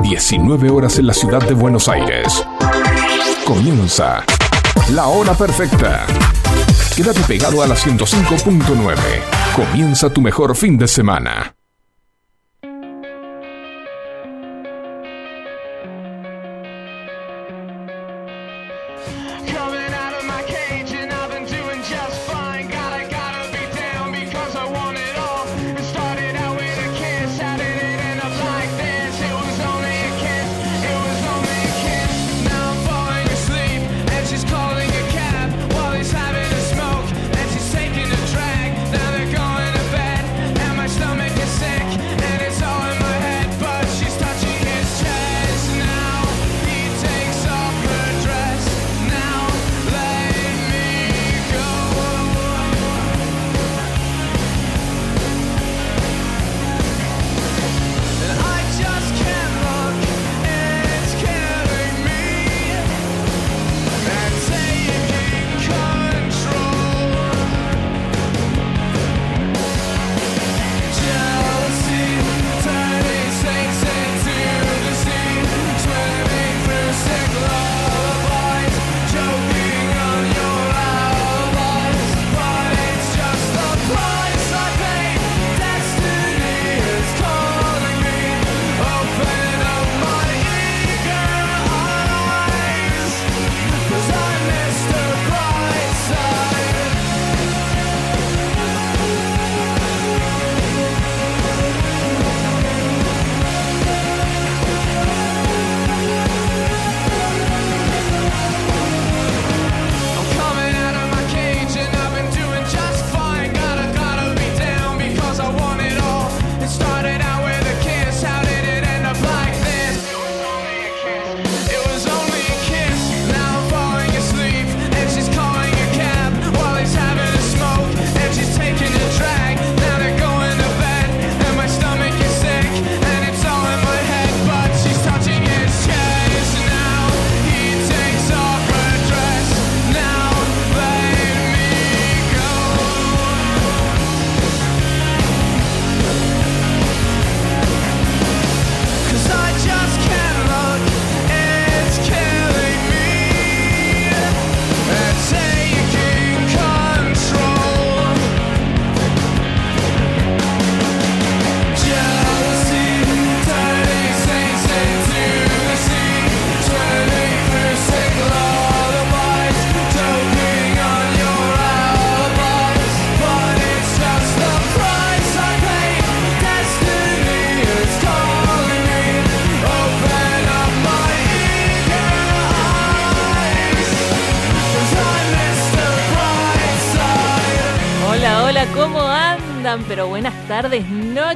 19 0.00 0.70
horas 0.70 0.98
en 0.98 1.06
la 1.06 1.14
ciudad 1.14 1.46
de 1.46 1.54
Buenos 1.54 1.88
Aires. 1.88 2.46
Comienza 3.44 4.24
la 4.92 5.06
hora 5.06 5.34
perfecta. 5.34 6.06
Quédate 6.96 7.20
pegado 7.20 7.62
a 7.62 7.66
la 7.66 7.74
105.9. 7.74 8.94
Comienza 9.54 10.10
tu 10.10 10.20
mejor 10.20 10.56
fin 10.56 10.78
de 10.78 10.88
semana. 10.88 11.54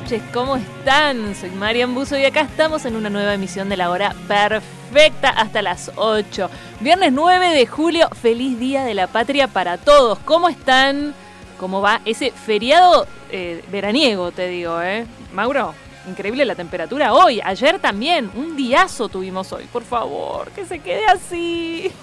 Noches, 0.07 0.23
¿cómo 0.33 0.55
están? 0.55 1.35
Soy 1.35 1.51
Marian 1.51 1.93
Buzo 1.93 2.17
y 2.17 2.25
acá 2.25 2.43
estamos 2.43 2.85
en 2.85 2.95
una 2.95 3.11
nueva 3.11 3.35
emisión 3.35 3.69
de 3.69 3.77
la 3.77 3.91
hora 3.91 4.15
perfecta 4.29 5.31
hasta 5.31 5.63
las 5.63 5.91
8. 5.97 6.49
Viernes 6.79 7.13
9 7.13 7.49
de 7.51 7.67
julio, 7.67 8.09
feliz 8.11 8.57
Día 8.57 8.85
de 8.85 8.95
la 8.95 9.09
Patria 9.09 9.49
para 9.49 9.79
todos. 9.79 10.21
¿Cómo 10.21 10.49
están? 10.49 11.13
¿Cómo 11.59 11.81
va 11.81 12.03
ese 12.05 12.31
feriado 12.31 13.09
eh, 13.33 13.65
veraniego, 13.73 14.31
te 14.31 14.47
digo, 14.47 14.81
eh? 14.81 15.09
Mauro, 15.33 15.75
increíble 16.09 16.45
la 16.45 16.55
temperatura 16.55 17.13
hoy, 17.13 17.41
ayer 17.43 17.81
también, 17.81 18.31
un 18.37 18.55
diazo 18.55 19.09
tuvimos 19.09 19.53
hoy, 19.53 19.65
por 19.65 19.83
favor, 19.83 20.53
que 20.53 20.67
se 20.67 20.79
quede 20.79 21.07
así. 21.07 21.91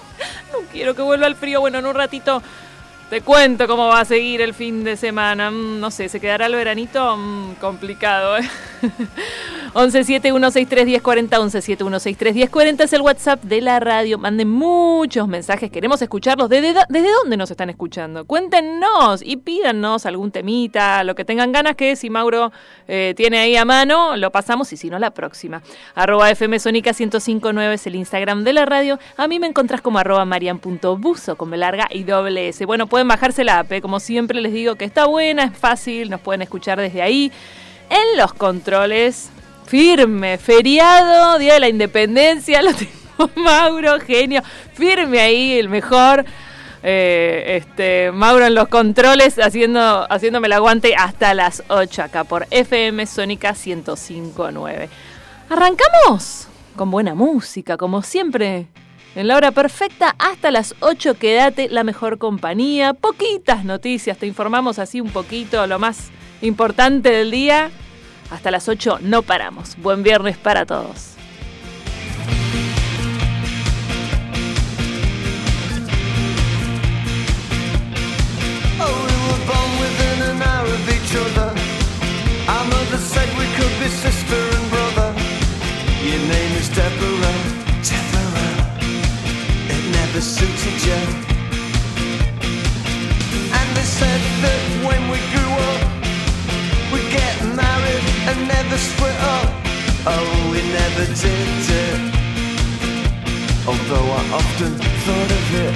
No 0.52 0.58
quiero 0.70 0.94
que 0.94 1.02
vuelva 1.02 1.26
el 1.26 1.36
frío, 1.36 1.60
bueno, 1.60 1.78
en 1.78 1.86
un 1.86 1.94
ratito 1.94 2.42
te 3.10 3.20
cuento 3.20 3.66
cómo 3.66 3.88
va 3.88 4.00
a 4.00 4.04
seguir 4.04 4.40
el 4.40 4.54
fin 4.54 4.84
de 4.84 4.96
semana. 4.96 5.50
Mm, 5.50 5.80
no 5.80 5.90
sé, 5.90 6.08
se 6.08 6.20
quedará 6.20 6.46
el 6.46 6.54
veranito 6.54 7.16
mm, 7.16 7.54
complicado. 7.54 8.38
¿eh? 8.38 8.48
1171631040, 9.74 11.28
1171631040 11.28 12.84
es 12.84 12.92
el 12.92 13.00
WhatsApp 13.00 13.42
de 13.42 13.60
la 13.60 13.80
radio. 13.80 14.18
Manden 14.18 14.48
muchos 14.48 15.26
mensajes, 15.26 15.68
queremos 15.70 16.00
escucharlos. 16.00 16.48
¿Desde, 16.48 16.74
desde 16.88 17.12
dónde 17.12 17.36
nos 17.36 17.50
están 17.50 17.70
escuchando? 17.70 18.24
Cuéntenos 18.24 19.20
y 19.22 19.36
pídanos 19.36 20.06
algún 20.06 20.30
temita, 20.30 21.02
lo 21.02 21.16
que 21.16 21.24
tengan 21.24 21.50
ganas, 21.50 21.74
que 21.74 21.96
si 21.96 22.08
Mauro 22.08 22.52
eh, 22.86 23.14
tiene 23.16 23.38
ahí 23.38 23.56
a 23.56 23.64
mano, 23.64 24.16
lo 24.16 24.30
pasamos 24.30 24.72
y 24.72 24.76
si 24.76 24.90
no, 24.90 24.98
la 25.00 25.10
próxima. 25.10 25.60
Arroba 25.96 26.30
FM 26.30 26.58
1059 26.58 27.74
es 27.74 27.86
el 27.88 27.96
Instagram 27.96 28.44
de 28.44 28.52
la 28.52 28.66
radio. 28.66 29.00
A 29.16 29.26
mí 29.26 29.40
me 29.40 29.48
encontrás 29.48 29.80
como 29.80 29.98
arroba 29.98 30.24
marian.buso 30.24 31.34
con 31.34 31.50
B 31.50 31.56
larga 31.56 31.88
y 31.90 32.04
doble 32.04 32.48
S. 32.48 32.64
Bueno, 32.64 32.86
pueden 32.86 33.08
bajarse 33.08 33.42
la 33.42 33.58
app, 33.58 33.72
¿eh? 33.72 33.82
como 33.82 33.98
siempre 33.98 34.40
les 34.40 34.52
digo 34.52 34.76
que 34.76 34.84
está 34.84 35.06
buena, 35.06 35.44
es 35.44 35.58
fácil, 35.58 36.10
nos 36.10 36.20
pueden 36.20 36.42
escuchar 36.42 36.78
desde 36.80 37.02
ahí. 37.02 37.32
En 37.90 38.16
los 38.16 38.32
controles 38.32 39.30
firme, 39.66 40.38
feriado, 40.38 41.38
Día 41.38 41.54
de 41.54 41.60
la 41.60 41.68
Independencia, 41.68 42.62
lo 42.62 42.72
tengo 42.74 43.30
Mauro, 43.36 44.00
genio, 44.00 44.42
firme 44.72 45.20
ahí, 45.20 45.58
el 45.58 45.68
mejor. 45.68 46.24
Eh, 46.86 47.56
este, 47.56 48.12
Mauro 48.12 48.44
en 48.44 48.54
los 48.54 48.68
controles 48.68 49.38
haciendo, 49.38 50.06
haciéndome 50.10 50.48
el 50.48 50.52
aguante 50.52 50.94
hasta 50.94 51.32
las 51.32 51.62
8 51.68 52.02
acá 52.02 52.24
por 52.24 52.46
FM 52.50 53.06
Sónica 53.06 53.54
1059. 53.54 54.90
Arrancamos 55.48 56.48
con 56.76 56.90
buena 56.90 57.14
música, 57.14 57.78
como 57.78 58.02
siempre. 58.02 58.66
En 59.14 59.28
la 59.28 59.36
hora 59.36 59.52
perfecta, 59.52 60.14
hasta 60.18 60.50
las 60.50 60.74
8 60.80 61.14
quédate 61.14 61.68
la 61.70 61.84
mejor 61.84 62.18
compañía. 62.18 62.92
Poquitas 62.92 63.64
noticias, 63.64 64.18
te 64.18 64.26
informamos 64.26 64.78
así 64.78 65.00
un 65.00 65.10
poquito, 65.10 65.66
lo 65.66 65.78
más 65.78 66.10
importante 66.42 67.10
del 67.10 67.30
día. 67.30 67.70
Hasta 68.34 68.50
las 68.50 68.68
8 68.68 68.98
no 69.00 69.22
paramos. 69.22 69.76
Buen 69.76 70.02
viernes 70.02 70.36
para 70.36 70.66
todos. 70.66 71.12
Our 82.48 82.64
mother 82.66 82.98
said 82.98 83.28
we 83.38 83.46
could 83.56 83.74
be 83.78 83.88
sister 83.88 84.40
and 84.56 84.70
brother. 84.70 85.14
You 86.02 86.18
name 86.18 86.52
is 86.58 86.68
Deborah, 86.70 87.40
Deborah. 87.88 88.56
It 89.74 89.84
never 89.92 90.20
suited 90.20 90.76
you. 90.88 91.00
And 93.58 93.68
they 93.76 93.86
said 94.00 94.20
that 94.42 94.60
when 94.86 95.02
we 95.08 95.18
grew 95.32 95.52
up, 95.70 95.80
we'd 96.92 97.10
get 97.12 97.34
married 97.54 98.13
and 98.28 98.48
never 98.48 98.78
split 98.78 99.18
up. 99.36 99.50
Oh, 100.06 100.50
we 100.52 100.60
never 100.80 101.04
did 101.22 101.68
it. 101.84 102.00
Although 103.66 104.08
I 104.20 104.22
often 104.40 104.72
thought 105.04 105.30
of 105.38 105.46
it. 105.64 105.74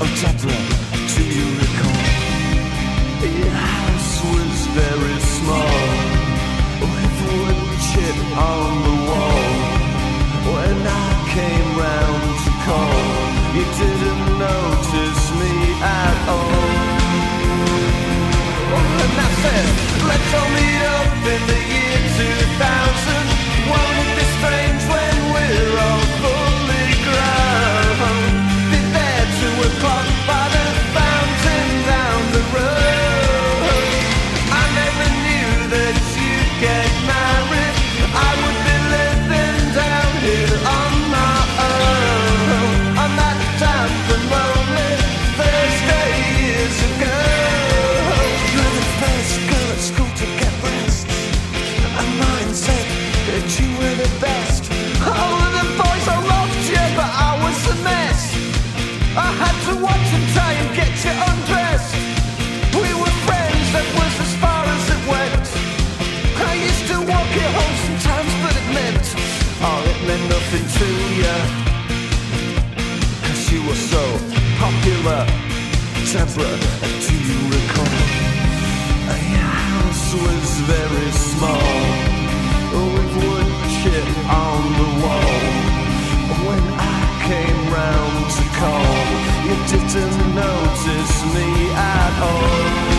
Oh, 0.00 0.10
Deborah, 0.20 0.64
do 1.14 1.22
you 1.36 1.46
recall? 1.62 2.04
Your 3.24 3.56
house 3.56 4.14
was 4.32 4.56
very 4.76 5.18
small, 5.36 5.80
with 6.80 7.16
wood 7.24 7.60
chip 7.88 8.18
on 8.36 8.70
the 8.86 8.96
wall. 9.08 9.48
When 10.54 10.78
I 10.84 11.08
came 11.36 11.70
round 11.84 12.24
to 12.44 12.52
call, 12.68 13.00
you 13.56 13.64
didn't 13.80 14.24
notice 14.46 15.24
me 15.40 15.52
at 15.80 16.16
all. 16.28 16.84
And 19.04 19.16
I 19.16 19.30
said, 19.42 19.66
let's 20.08 20.30
all 20.38 20.50
meet 20.56 20.82
up 20.96 21.12
in 21.32 21.42
the 21.48 21.63
Cause 73.24 73.44
you 73.52 73.60
were 73.66 73.80
so 73.94 74.02
popular. 74.58 75.26
Deborah, 76.12 76.58
do 77.04 77.14
you 77.30 77.40
recall? 77.56 77.98
Your 79.34 79.54
house 79.72 80.06
was 80.14 80.48
very 80.72 81.10
small, 81.30 81.74
with 82.94 83.12
wood 83.18 83.50
chip 83.76 84.08
on 84.30 84.60
the 84.80 84.88
wall. 85.02 85.42
When 86.46 86.64
I 86.78 87.00
came 87.28 87.60
round 87.78 88.22
to 88.36 88.44
call, 88.60 88.98
you 89.46 89.56
didn't 89.72 90.20
notice 90.34 91.14
me 91.34 91.48
at 91.74 92.14
all. 92.22 92.94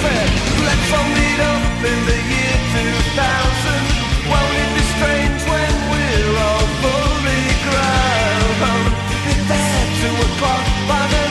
Said, 0.00 0.30
let's 0.64 0.92
all 0.96 1.08
meet 1.12 1.40
up 1.52 1.84
in 1.90 1.98
the 2.08 2.18
year 2.32 2.56
2000. 2.72 3.84
Won't 4.30 4.54
it 4.62 4.70
be 4.76 4.82
strange 4.96 5.40
when 5.50 5.79
fucked 10.40 10.88
by 10.88 11.06
the 11.12 11.29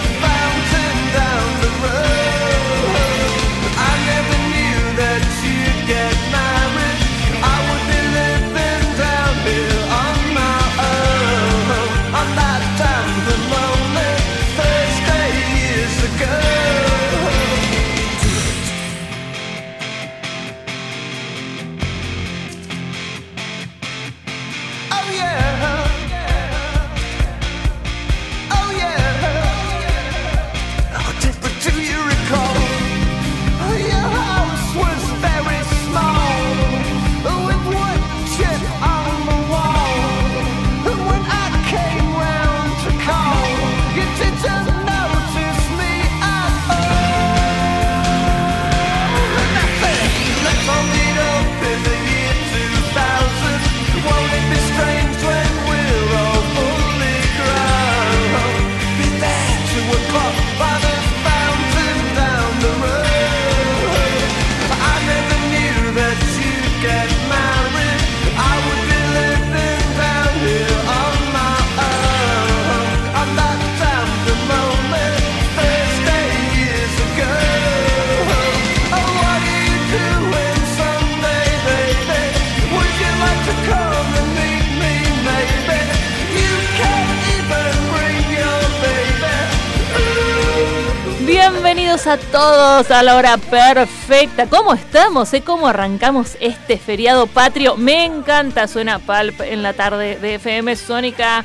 a 92.80 93.04
la 93.04 93.18
hora 93.18 93.38
perfecta. 93.38 94.48
¿Cómo 94.48 94.74
estamos? 94.74 95.33
eh? 95.33 95.42
¿Cómo 95.42 95.68
arrancamos 95.68 96.38
este 96.40 96.78
feriado 96.78 97.28
patrio? 97.28 97.76
Me 97.76 98.06
encanta, 98.06 98.69
suena 98.69 99.00
Palp 99.00 99.42
en 99.42 99.62
la 99.62 99.74
tarde 99.74 100.18
de 100.18 100.36
FM 100.36 100.78
Sónica. 100.78 101.44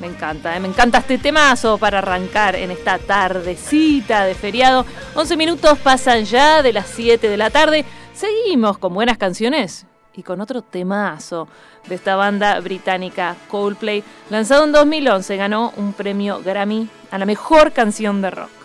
Me 0.00 0.06
encanta, 0.06 0.56
eh, 0.56 0.60
me 0.60 0.68
encanta 0.68 0.98
este 0.98 1.18
temazo 1.18 1.76
para 1.76 1.98
arrancar 1.98 2.56
en 2.56 2.70
esta 2.70 2.96
tardecita 2.96 4.24
de 4.24 4.34
feriado. 4.34 4.86
11 5.14 5.36
minutos 5.36 5.78
pasan 5.78 6.24
ya 6.24 6.62
de 6.62 6.72
las 6.72 6.86
7 6.86 7.28
de 7.28 7.36
la 7.36 7.50
tarde. 7.50 7.84
Seguimos 8.14 8.78
con 8.78 8.94
buenas 8.94 9.18
canciones 9.18 9.84
y 10.14 10.22
con 10.22 10.40
otro 10.40 10.62
temazo 10.62 11.48
de 11.86 11.96
esta 11.96 12.16
banda 12.16 12.58
británica 12.60 13.36
Coldplay. 13.48 14.02
Lanzado 14.30 14.64
en 14.64 14.72
2011, 14.72 15.36
ganó 15.36 15.74
un 15.76 15.92
premio 15.92 16.40
Grammy 16.42 16.88
a 17.10 17.18
la 17.18 17.26
mejor 17.26 17.72
canción 17.72 18.22
de 18.22 18.30
rock. 18.30 18.55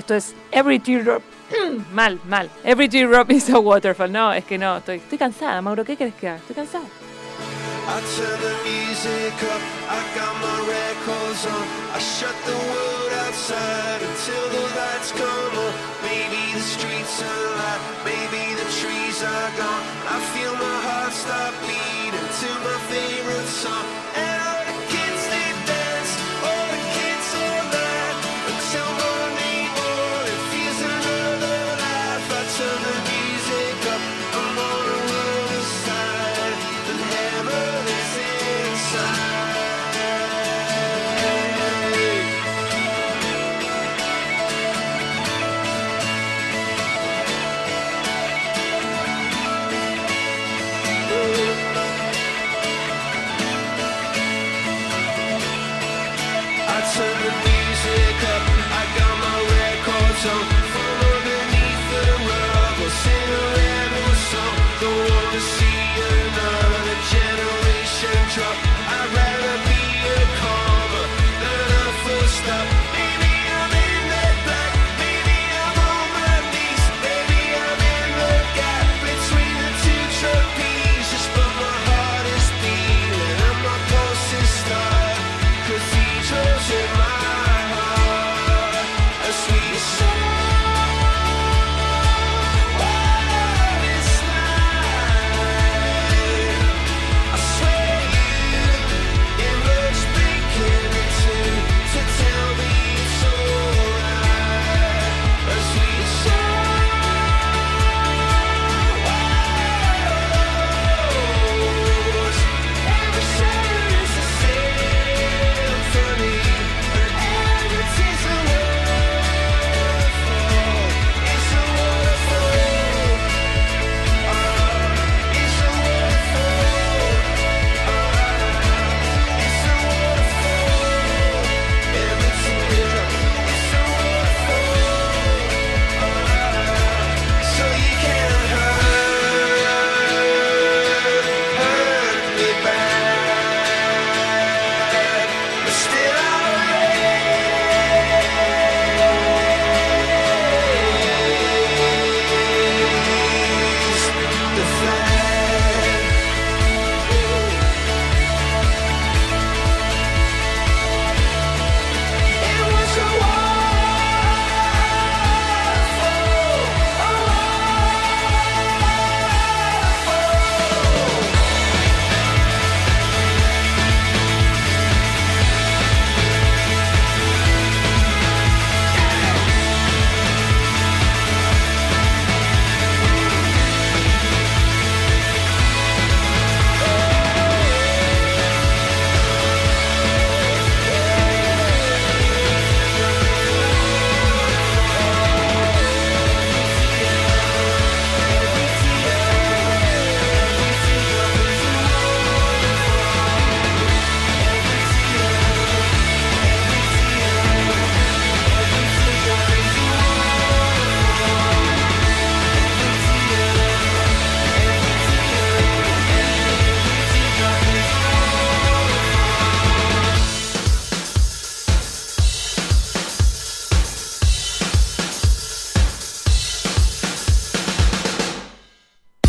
Esto 0.00 0.14
es 0.14 0.34
Every 0.50 0.78
Teardrop. 0.78 1.22
mal, 1.92 2.18
mal. 2.24 2.48
Every 2.64 2.88
Teardrop 2.88 3.30
is 3.30 3.50
a 3.50 3.58
Waterfall. 3.58 4.10
No, 4.10 4.32
es 4.32 4.46
que 4.46 4.56
no, 4.56 4.78
estoy, 4.78 4.96
estoy 4.96 5.18
cansada, 5.18 5.60
Mauro. 5.60 5.84
¿Qué 5.84 5.94
crees 5.94 6.14
que 6.14 6.26
haga? 6.26 6.38
Estoy 6.38 6.56
cansada. 6.56 6.86
I 6.86 8.00
turn 8.16 8.40
the 8.40 8.56
music 8.64 9.36
up, 9.44 9.62
I 9.92 10.00
got 10.16 10.34
my 10.40 10.56
records 10.64 11.44
on. 11.44 11.64
I 11.92 11.98
shut 11.98 12.32
the 12.46 12.56
world 12.72 13.12
outside 13.26 14.00
until 14.00 14.44
the 14.56 14.64
lights 14.72 15.12
come 15.12 15.58
on. 15.68 15.72
Maybe 16.00 16.48
the 16.56 16.64
streets 16.64 17.20
are 17.20 17.40
alive, 17.52 17.82
maybe 18.02 18.56
the 18.56 18.68
trees 18.80 19.20
are 19.22 19.50
gone. 19.60 19.84
I 20.08 20.16
feel 20.32 20.54
my 20.54 20.76
heart 20.88 21.12
stop 21.12 21.52
beating 21.68 22.30
to 22.40 22.50
my 22.64 22.78
favorite 22.88 23.50
song. 23.52 24.09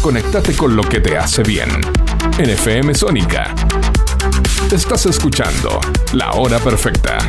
Conectate 0.01 0.55
con 0.55 0.75
lo 0.75 0.84
que 0.84 1.00
te 1.00 1.17
hace 1.17 1.43
bien. 1.43 1.70
En 2.38 2.50
FM 2.50 2.96
Sónica. 2.96 3.53
Estás 4.72 5.05
escuchando 5.05 5.79
La 6.13 6.31
Hora 6.31 6.60
Perfecta. 6.60 7.20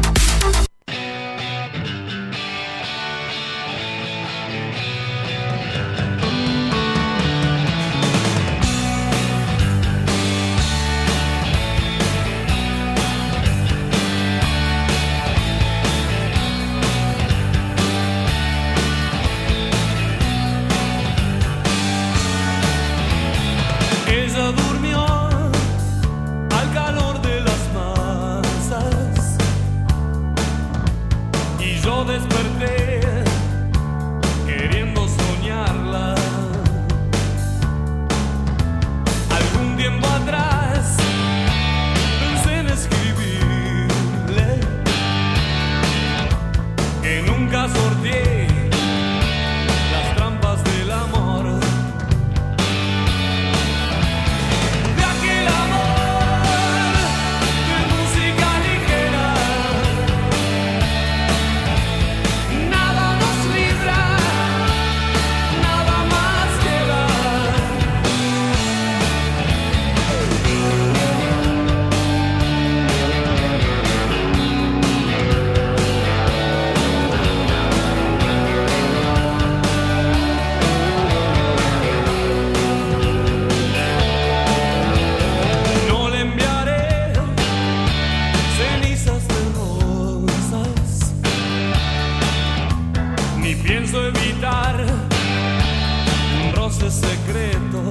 segredo. 97.24 97.81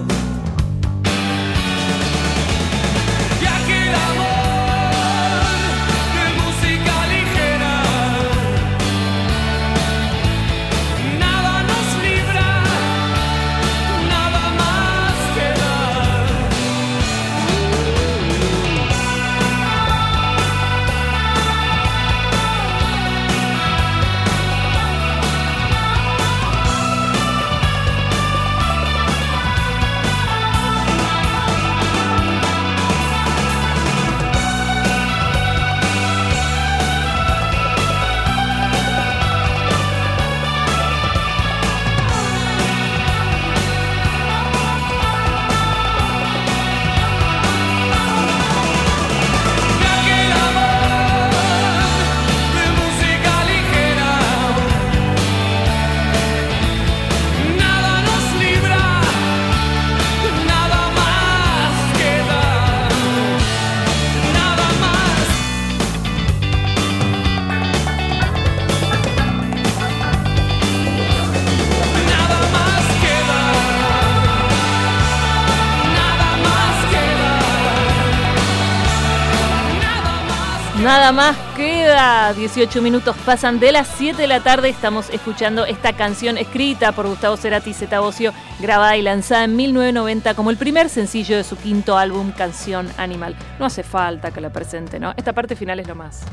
Más 81.13 81.35
queda. 81.57 82.31
18 82.31 82.81
minutos 82.81 83.17
pasan 83.25 83.59
de 83.59 83.73
las 83.73 83.87
7 83.97 84.21
de 84.21 84.27
la 84.27 84.39
tarde. 84.39 84.69
Estamos 84.69 85.09
escuchando 85.09 85.65
esta 85.65 85.93
canción 85.93 86.37
escrita 86.37 86.93
por 86.93 87.05
Gustavo 87.05 87.35
Cerati 87.35 87.71
y 87.71 87.73
Zeta 87.73 87.99
Bosio, 87.99 88.31
grabada 88.59 88.95
y 88.95 89.01
lanzada 89.01 89.43
en 89.43 89.57
1990 89.57 90.33
como 90.35 90.51
el 90.51 90.57
primer 90.57 90.87
sencillo 90.87 91.35
de 91.35 91.43
su 91.43 91.57
quinto 91.57 91.97
álbum, 91.97 92.31
Canción 92.31 92.87
Animal. 92.97 93.35
No 93.59 93.65
hace 93.65 93.83
falta 93.83 94.31
que 94.31 94.39
la 94.39 94.53
presente, 94.53 94.99
¿no? 94.99 95.13
Esta 95.17 95.33
parte 95.33 95.57
final 95.57 95.81
es 95.81 95.87
lo 95.87 95.95
más. 95.95 96.23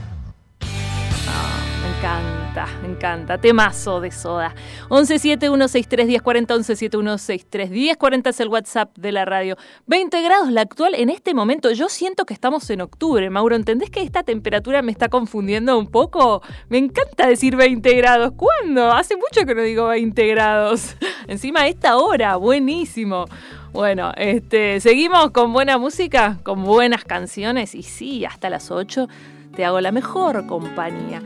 Encanta, 1.99 2.69
me 2.81 2.89
encanta. 2.93 3.39
Temazo 3.39 4.01
de 4.01 4.13
soda. 4.13 4.55
1171631040, 4.89 6.47
1171631040 6.47 8.29
es 8.29 8.39
el 8.39 8.47
WhatsApp 8.47 8.97
de 8.97 9.11
la 9.11 9.25
radio. 9.25 9.57
20 9.87 10.23
grados 10.23 10.53
la 10.53 10.61
actual 10.61 10.95
en 10.95 11.11
este 11.11 11.35
momento. 11.35 11.73
Yo 11.73 11.89
siento 11.89 12.25
que 12.25 12.35
estamos 12.35 12.71
en 12.71 12.83
octubre, 12.83 13.29
Mauro. 13.31 13.57
¿Entendés 13.57 13.91
que 13.91 14.03
esta 14.03 14.23
temperatura 14.23 14.81
me 14.81 14.93
está 14.93 15.09
confundiendo 15.09 15.77
un 15.77 15.89
poco? 15.89 16.41
Me 16.69 16.79
encanta 16.79 17.27
decir 17.27 17.57
20 17.57 17.93
grados. 17.97 18.33
¿Cuándo? 18.37 18.93
Hace 18.93 19.17
mucho 19.17 19.45
que 19.45 19.57
no 19.57 19.63
digo 19.63 19.89
20 19.89 20.25
grados. 20.29 20.95
Encima 21.27 21.67
esta 21.67 21.97
hora, 21.97 22.37
buenísimo. 22.37 23.25
Bueno, 23.73 24.13
este, 24.17 24.79
seguimos 24.79 25.33
con 25.33 25.53
buena 25.53 25.79
música, 25.79 26.39
con 26.45 26.63
buenas 26.63 27.03
canciones 27.03 27.75
y 27.75 27.83
sí, 27.83 28.25
hasta 28.25 28.49
las 28.49 28.71
8 28.71 29.09
te 29.57 29.65
hago 29.65 29.81
la 29.81 29.91
mejor 29.91 30.47
compañía. 30.47 31.23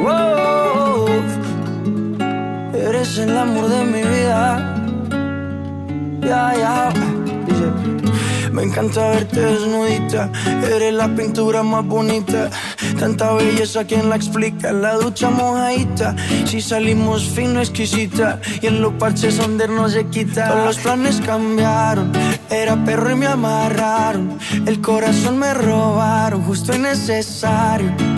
Wow. 0.00 1.08
Eres 2.72 3.18
el 3.18 3.36
amor 3.36 3.68
de 3.68 3.84
mi 3.84 4.02
vida. 4.02 4.74
Ya, 6.20 6.54
ya. 6.56 6.90
Dice, 7.46 8.52
Me 8.52 8.62
encanta 8.62 9.10
verte 9.10 9.40
desnudita. 9.40 10.30
Eres 10.72 10.94
la 10.94 11.08
pintura 11.08 11.64
más 11.64 11.84
bonita. 11.84 12.48
Tanta 12.98 13.32
belleza, 13.32 13.84
¿quién 13.84 14.08
la 14.08 14.16
explica? 14.16 14.72
La 14.72 14.94
ducha 14.94 15.30
mojadita. 15.30 16.14
Si 16.44 16.60
salimos 16.60 17.24
fino, 17.24 17.58
exquisita. 17.60 18.40
Y 18.62 18.66
en 18.68 18.80
los 18.80 18.92
parches 18.94 19.36
donde 19.38 19.66
no 19.66 19.88
se 19.88 20.06
quita. 20.06 20.48
Todos 20.48 20.66
los 20.66 20.78
planes 20.78 21.20
cambiaron. 21.26 22.12
Era 22.50 22.76
perro 22.84 23.10
y 23.10 23.16
me 23.16 23.26
amarraron. 23.26 24.38
El 24.64 24.80
corazón 24.80 25.38
me 25.38 25.52
robaron, 25.54 26.44
justo 26.44 26.74
y 26.74 26.78
necesario 26.78 28.17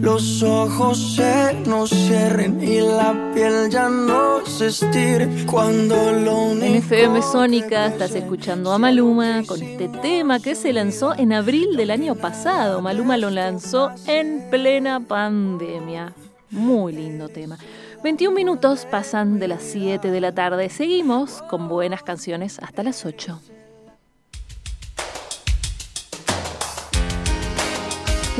los 0.00 0.42
ojos 0.42 1.14
se 1.16 1.54
nos 1.66 1.90
cierren 1.90 2.62
y 2.62 2.80
la 2.80 3.32
piel 3.34 3.70
ya 3.70 3.88
no 3.88 4.44
se 4.46 4.68
estire. 4.68 5.28
Cuando 5.46 6.12
lo 6.12 6.52
En 6.52 6.76
FM 6.76 7.22
Sónica 7.22 7.86
estás 7.86 8.14
escuchando 8.14 8.72
a 8.72 8.78
Maluma 8.78 9.42
con 9.46 9.62
este 9.62 9.88
tema 9.88 10.40
que 10.40 10.54
se 10.54 10.72
lanzó 10.72 11.14
en 11.14 11.32
abril 11.32 11.76
del 11.76 11.90
año 11.90 12.14
pasado. 12.14 12.80
Maluma 12.80 13.16
lo 13.16 13.30
lanzó 13.30 13.90
en 14.06 14.48
plena 14.50 15.00
pandemia. 15.00 16.14
Muy 16.50 16.92
lindo 16.92 17.28
tema. 17.28 17.58
21 18.02 18.34
minutos 18.34 18.86
pasan 18.90 19.38
de 19.38 19.48
las 19.48 19.62
7 19.62 20.10
de 20.10 20.20
la 20.20 20.32
tarde. 20.32 20.70
Seguimos 20.70 21.42
con 21.42 21.68
buenas 21.68 22.02
canciones 22.02 22.58
hasta 22.58 22.82
las 22.82 23.04
8. 23.04 23.38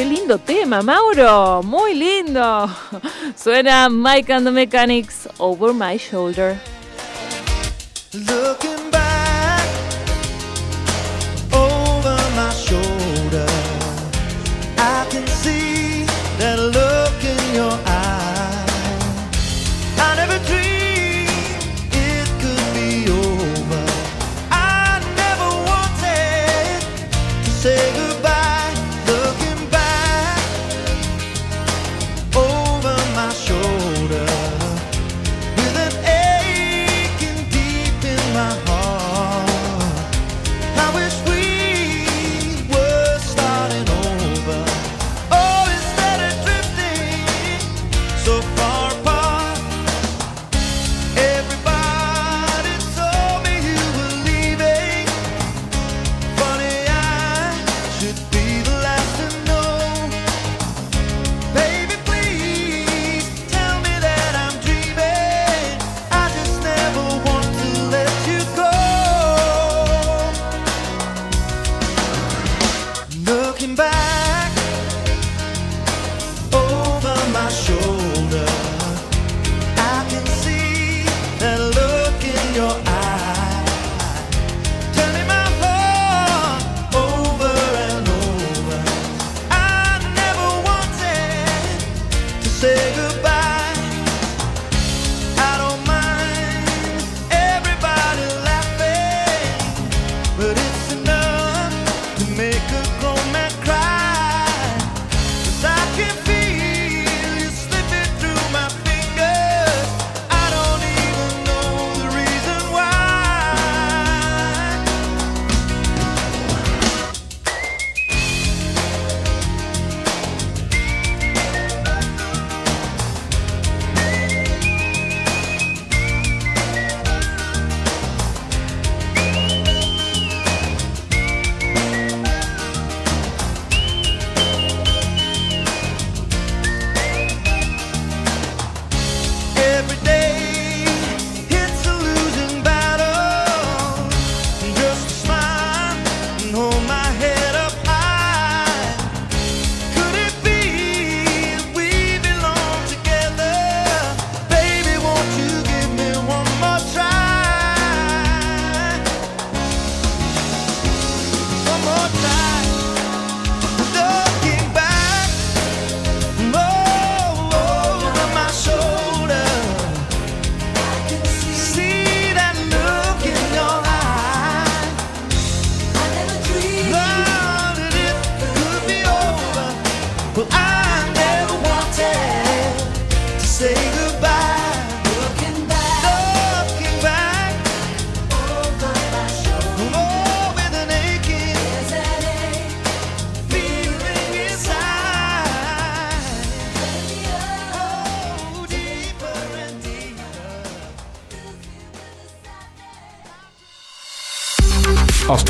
Qué 0.00 0.06
lindo 0.06 0.38
tema, 0.38 0.80
Mauro. 0.80 1.62
Muy 1.62 1.92
lindo. 1.92 2.66
Suena 3.36 3.90
Mike 3.90 4.32
and 4.32 4.46
the 4.46 4.50
Mechanics 4.50 5.28
Over 5.38 5.74
My 5.74 5.98
Shoulder. 5.98 6.58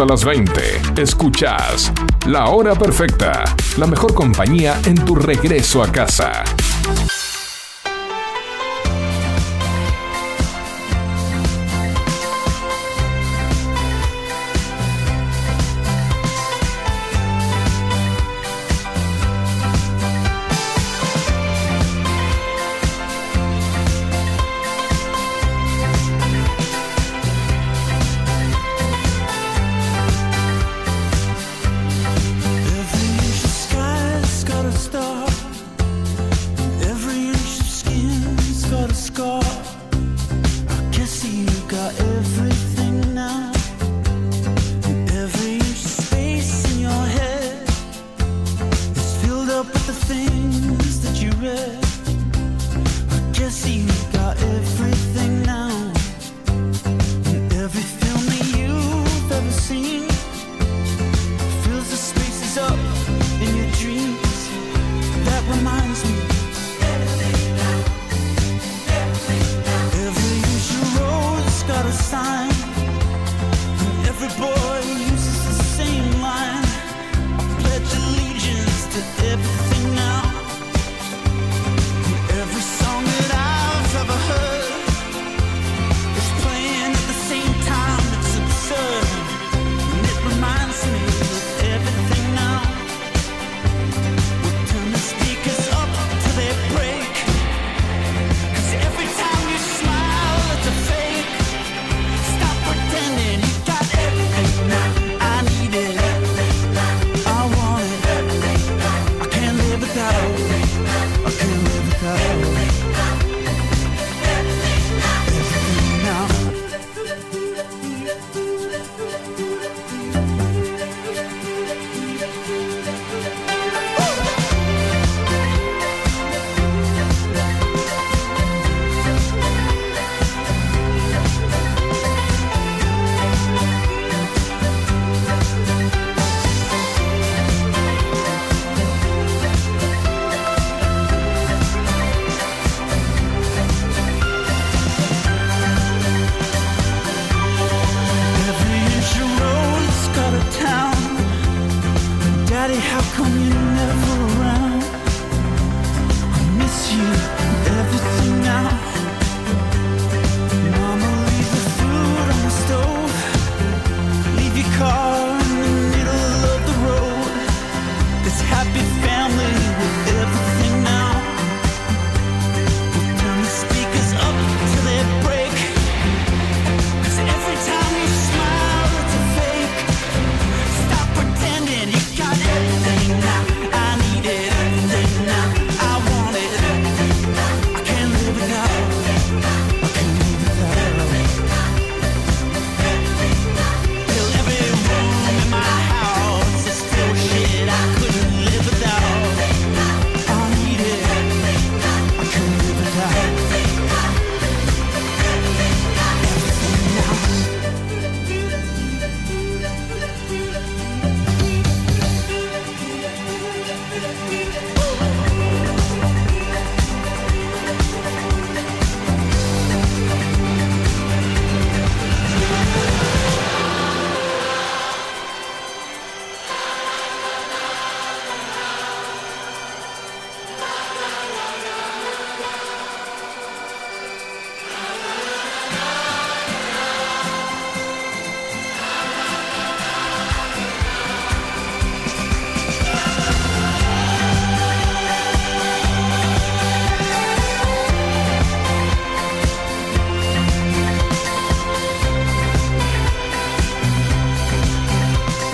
hasta 0.00 0.12
las 0.14 0.24
20. 0.24 1.02
Escuchas 1.02 1.92
La 2.26 2.46
Hora 2.46 2.74
Perfecta, 2.74 3.44
la 3.76 3.86
mejor 3.86 4.14
compañía 4.14 4.80
en 4.86 4.94
tu 4.94 5.14
regreso 5.14 5.82
a 5.82 5.92
casa. 5.92 6.42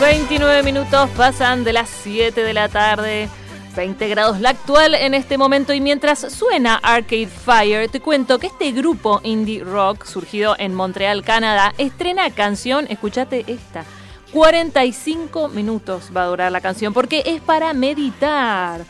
29 0.01 0.63
minutos 0.63 1.09
pasan 1.17 1.65
de 1.65 1.73
las 1.73 1.89
7 1.89 2.43
de 2.43 2.53
la 2.53 2.69
tarde. 2.69 3.31
20 3.75 4.09
grados 4.09 4.41
la 4.41 4.51
actual 4.51 4.95
en 4.95 5.15
este 5.15 5.39
momento 5.39 5.73
y 5.73 5.81
mientras 5.81 6.21
suena 6.33 6.77
Arcade 6.77 7.29
Fire, 7.29 7.89
te 7.89 8.01
cuento 8.01 8.39
que 8.39 8.49
este 8.49 8.73
grupo 8.73 9.21
indie 9.23 9.65
rock 9.65 10.05
surgido 10.05 10.55
en 10.59 10.75
Montreal, 10.75 11.25
Canadá, 11.25 11.75
estrena 11.79 12.31
canción, 12.31 12.87
escúchate 12.89 13.45
esta, 13.47 13.85
45 14.33 15.49
minutos 15.49 16.11
va 16.15 16.25
a 16.25 16.27
durar 16.27 16.53
la 16.53 16.61
canción 16.61 16.93
porque 16.93 17.23
es 17.25 17.41
para 17.41 17.73
meditar. 17.73 18.83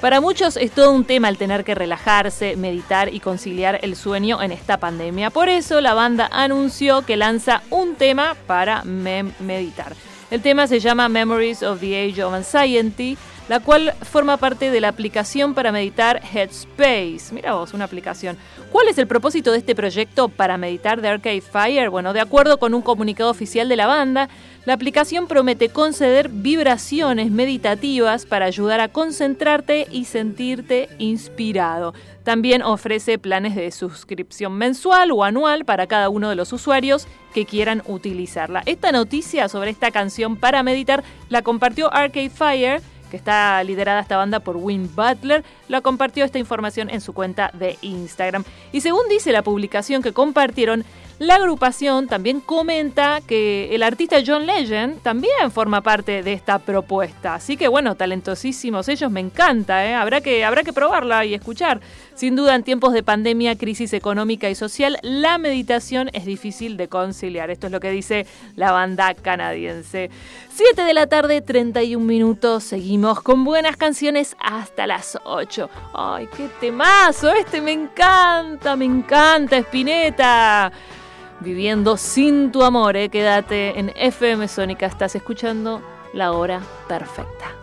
Para 0.00 0.20
muchos 0.20 0.56
es 0.56 0.70
todo 0.72 0.92
un 0.92 1.04
tema 1.04 1.28
el 1.28 1.38
tener 1.38 1.64
que 1.64 1.74
relajarse, 1.74 2.56
meditar 2.56 3.12
y 3.12 3.20
conciliar 3.20 3.80
el 3.82 3.96
sueño 3.96 4.42
en 4.42 4.52
esta 4.52 4.78
pandemia. 4.78 5.30
Por 5.30 5.48
eso 5.48 5.80
la 5.80 5.94
banda 5.94 6.28
anunció 6.32 7.02
que 7.02 7.16
lanza 7.16 7.62
un 7.70 7.94
tema 7.96 8.36
para 8.46 8.82
meditar. 8.84 9.94
El 10.32 10.40
tema 10.40 10.66
se 10.66 10.80
llama 10.80 11.10
Memories 11.10 11.62
of 11.62 11.80
the 11.80 11.94
Age 11.94 12.24
of 12.24 12.32
Anxiety, 12.32 13.18
la 13.50 13.60
cual 13.60 13.92
forma 14.00 14.38
parte 14.38 14.70
de 14.70 14.80
la 14.80 14.88
aplicación 14.88 15.52
para 15.52 15.72
meditar 15.72 16.22
Headspace. 16.24 17.34
Mira 17.34 17.52
vos, 17.52 17.74
una 17.74 17.84
aplicación. 17.84 18.38
¿Cuál 18.70 18.88
es 18.88 18.96
el 18.96 19.06
propósito 19.06 19.52
de 19.52 19.58
este 19.58 19.74
proyecto 19.74 20.30
para 20.30 20.56
meditar 20.56 21.02
de 21.02 21.08
Arcade 21.08 21.42
Fire? 21.42 21.90
Bueno, 21.90 22.14
de 22.14 22.20
acuerdo 22.20 22.56
con 22.56 22.72
un 22.72 22.80
comunicado 22.80 23.28
oficial 23.28 23.68
de 23.68 23.76
la 23.76 23.86
banda, 23.86 24.30
la 24.64 24.74
aplicación 24.74 25.26
promete 25.26 25.70
conceder 25.70 26.28
vibraciones 26.28 27.32
meditativas 27.32 28.26
para 28.26 28.46
ayudar 28.46 28.80
a 28.80 28.88
concentrarte 28.88 29.88
y 29.90 30.04
sentirte 30.04 30.88
inspirado. 30.98 31.94
También 32.22 32.62
ofrece 32.62 33.18
planes 33.18 33.56
de 33.56 33.72
suscripción 33.72 34.52
mensual 34.52 35.10
o 35.10 35.24
anual 35.24 35.64
para 35.64 35.88
cada 35.88 36.08
uno 36.08 36.28
de 36.28 36.36
los 36.36 36.52
usuarios 36.52 37.08
que 37.34 37.44
quieran 37.44 37.82
utilizarla. 37.86 38.62
Esta 38.64 38.92
noticia 38.92 39.48
sobre 39.48 39.70
esta 39.70 39.90
canción 39.90 40.36
para 40.36 40.62
meditar 40.62 41.02
la 41.28 41.42
compartió 41.42 41.92
Arcade 41.92 42.30
Fire, 42.30 42.80
que 43.10 43.16
está 43.16 43.62
liderada 43.64 44.00
esta 44.00 44.16
banda 44.16 44.40
por 44.40 44.56
Win 44.56 44.88
Butler, 44.94 45.42
la 45.72 45.80
compartió 45.80 46.22
esta 46.26 46.38
información 46.38 46.90
en 46.90 47.00
su 47.00 47.14
cuenta 47.14 47.50
de 47.54 47.78
Instagram. 47.80 48.44
Y 48.72 48.82
según 48.82 49.08
dice 49.08 49.32
la 49.32 49.42
publicación 49.42 50.02
que 50.02 50.12
compartieron, 50.12 50.84
la 51.18 51.36
agrupación 51.36 52.08
también 52.08 52.40
comenta 52.40 53.20
que 53.20 53.74
el 53.74 53.82
artista 53.82 54.16
John 54.26 54.44
Legend 54.44 55.00
también 55.02 55.50
forma 55.50 55.80
parte 55.80 56.22
de 56.22 56.32
esta 56.32 56.58
propuesta. 56.58 57.34
Así 57.34 57.56
que 57.56 57.68
bueno, 57.68 57.94
talentosísimos 57.94 58.88
ellos, 58.88 59.10
me 59.10 59.20
encanta, 59.20 59.86
¿eh? 59.86 59.94
habrá, 59.94 60.20
que, 60.20 60.44
habrá 60.44 60.62
que 60.62 60.72
probarla 60.72 61.24
y 61.24 61.32
escuchar. 61.32 61.80
Sin 62.14 62.36
duda, 62.36 62.54
en 62.54 62.64
tiempos 62.64 62.92
de 62.92 63.02
pandemia, 63.02 63.56
crisis 63.56 63.92
económica 63.92 64.50
y 64.50 64.54
social, 64.54 64.98
la 65.02 65.38
meditación 65.38 66.10
es 66.12 66.26
difícil 66.26 66.76
de 66.76 66.88
conciliar. 66.88 67.50
Esto 67.50 67.66
es 67.68 67.72
lo 67.72 67.80
que 67.80 67.90
dice 67.90 68.26
la 68.56 68.72
banda 68.72 69.14
canadiense. 69.14 70.10
7 70.54 70.82
de 70.82 70.92
la 70.92 71.06
tarde, 71.06 71.40
31 71.40 72.04
minutos. 72.04 72.64
Seguimos 72.64 73.22
con 73.22 73.44
buenas 73.44 73.76
canciones 73.76 74.36
hasta 74.40 74.86
las 74.86 75.18
8. 75.24 75.61
¡Ay, 75.92 76.28
qué 76.36 76.48
temazo! 76.60 77.30
Este 77.32 77.60
me 77.60 77.72
encanta, 77.72 78.76
me 78.76 78.84
encanta, 78.84 79.56
Spinetta. 79.58 80.72
Viviendo 81.40 81.96
sin 81.96 82.52
tu 82.52 82.62
amor, 82.62 82.96
¿eh? 82.96 83.08
quédate 83.08 83.78
en 83.78 83.92
FM 83.96 84.46
Sónica. 84.48 84.86
Estás 84.86 85.14
escuchando 85.14 85.82
la 86.12 86.32
hora 86.32 86.60
perfecta. 86.86 87.61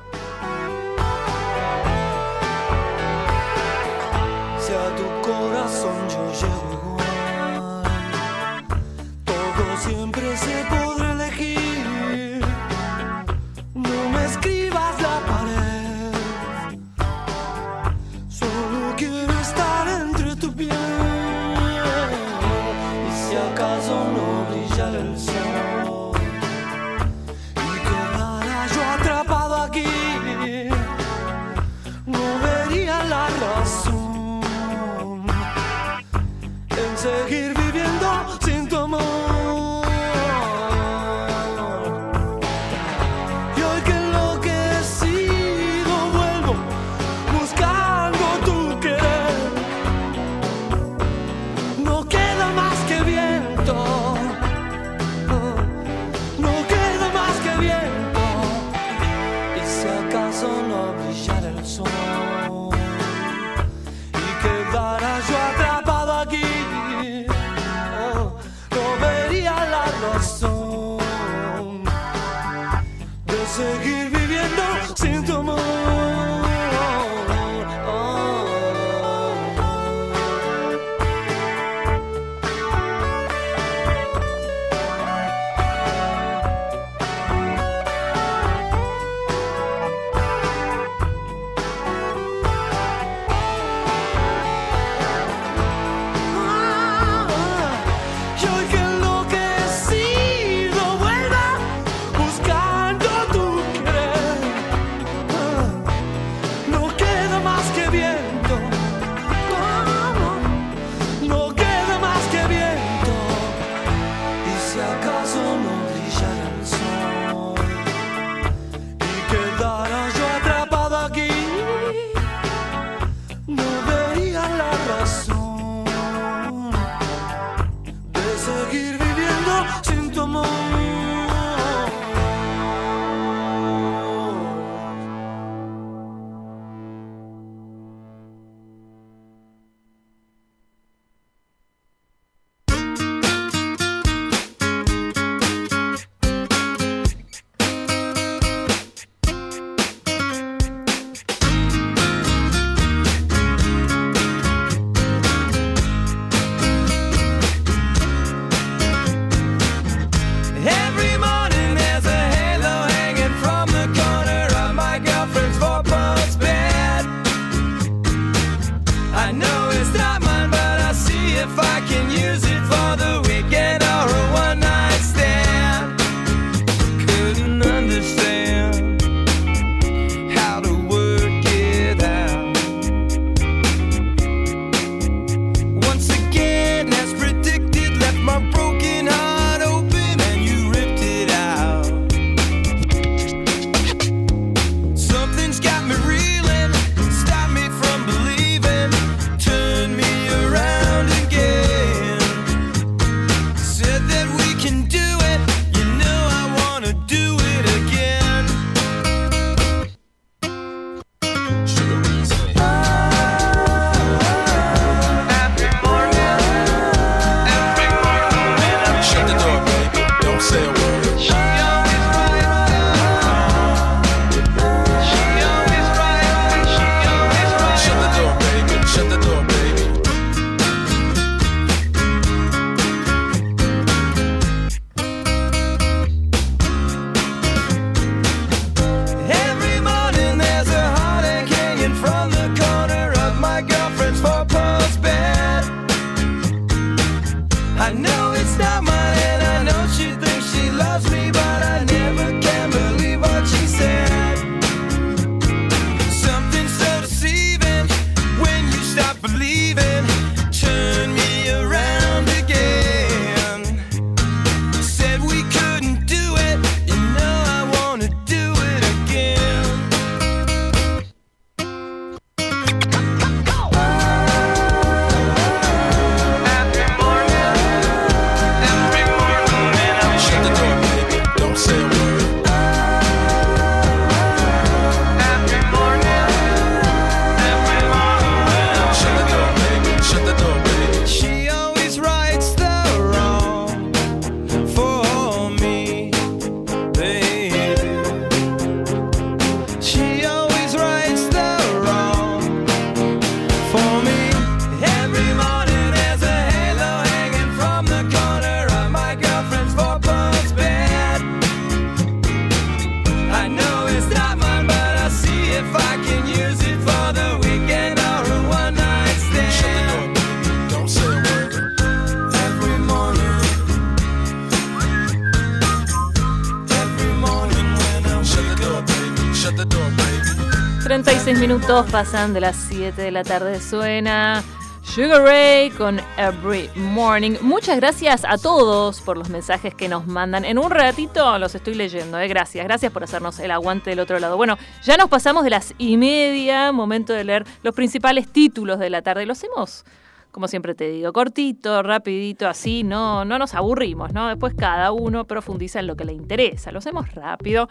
Minutos 331.70 331.92
pasan 331.92 332.34
de 332.34 332.42
las 332.42 332.56
7 332.56 333.00
de 333.00 333.12
la 333.12 333.24
tarde. 333.24 333.62
Suena 333.62 334.44
Sugar 334.82 335.22
Ray 335.22 335.70
con 335.70 336.02
Every 336.18 336.68
Morning. 336.76 337.36
Muchas 337.42 337.78
gracias 337.78 338.26
a 338.28 338.40
todos 338.40 339.02
por 339.02 339.18
los 339.18 339.30
mensajes 339.30 339.76
que 339.76 339.88
nos 339.88 340.08
mandan. 340.08 340.46
En 340.46 340.58
un 340.58 340.72
ratito 340.72 341.38
los 341.38 341.54
estoy 341.54 341.76
leyendo. 341.76 342.18
¿eh? 342.18 342.28
Gracias, 342.28 342.66
gracias 342.66 342.92
por 342.92 343.04
hacernos 343.04 343.40
el 343.40 343.52
aguante 343.52 343.92
del 343.92 344.00
otro 344.00 344.18
lado. 344.18 344.36
Bueno, 344.36 344.58
ya 344.82 344.98
nos 344.98 345.10
pasamos 345.10 345.44
de 345.44 345.52
las 345.52 345.76
y 345.78 345.98
media. 345.98 346.72
Momento 346.72 347.14
de 347.14 347.24
leer 347.24 347.46
los 347.62 347.76
principales 347.76 348.28
títulos 348.28 348.80
de 348.80 348.90
la 348.90 349.04
tarde. 349.04 349.28
Los 349.28 349.44
hemos 349.44 349.86
como 350.32 350.48
siempre 350.48 350.76
te 350.76 350.90
digo, 350.90 351.12
cortito, 351.12 351.82
rapidito, 351.82 352.48
así, 352.48 352.84
no, 352.84 353.26
no 353.26 353.40
nos 353.40 353.56
aburrimos, 353.56 354.14
¿no? 354.14 354.28
Después 354.28 354.54
cada 354.56 354.92
uno 354.92 355.26
profundiza 355.26 355.80
en 355.80 355.88
lo 355.88 355.96
que 355.96 356.06
le 356.06 356.14
interesa, 356.14 356.72
lo 356.72 356.78
hacemos 356.78 357.14
rápido. 357.16 357.68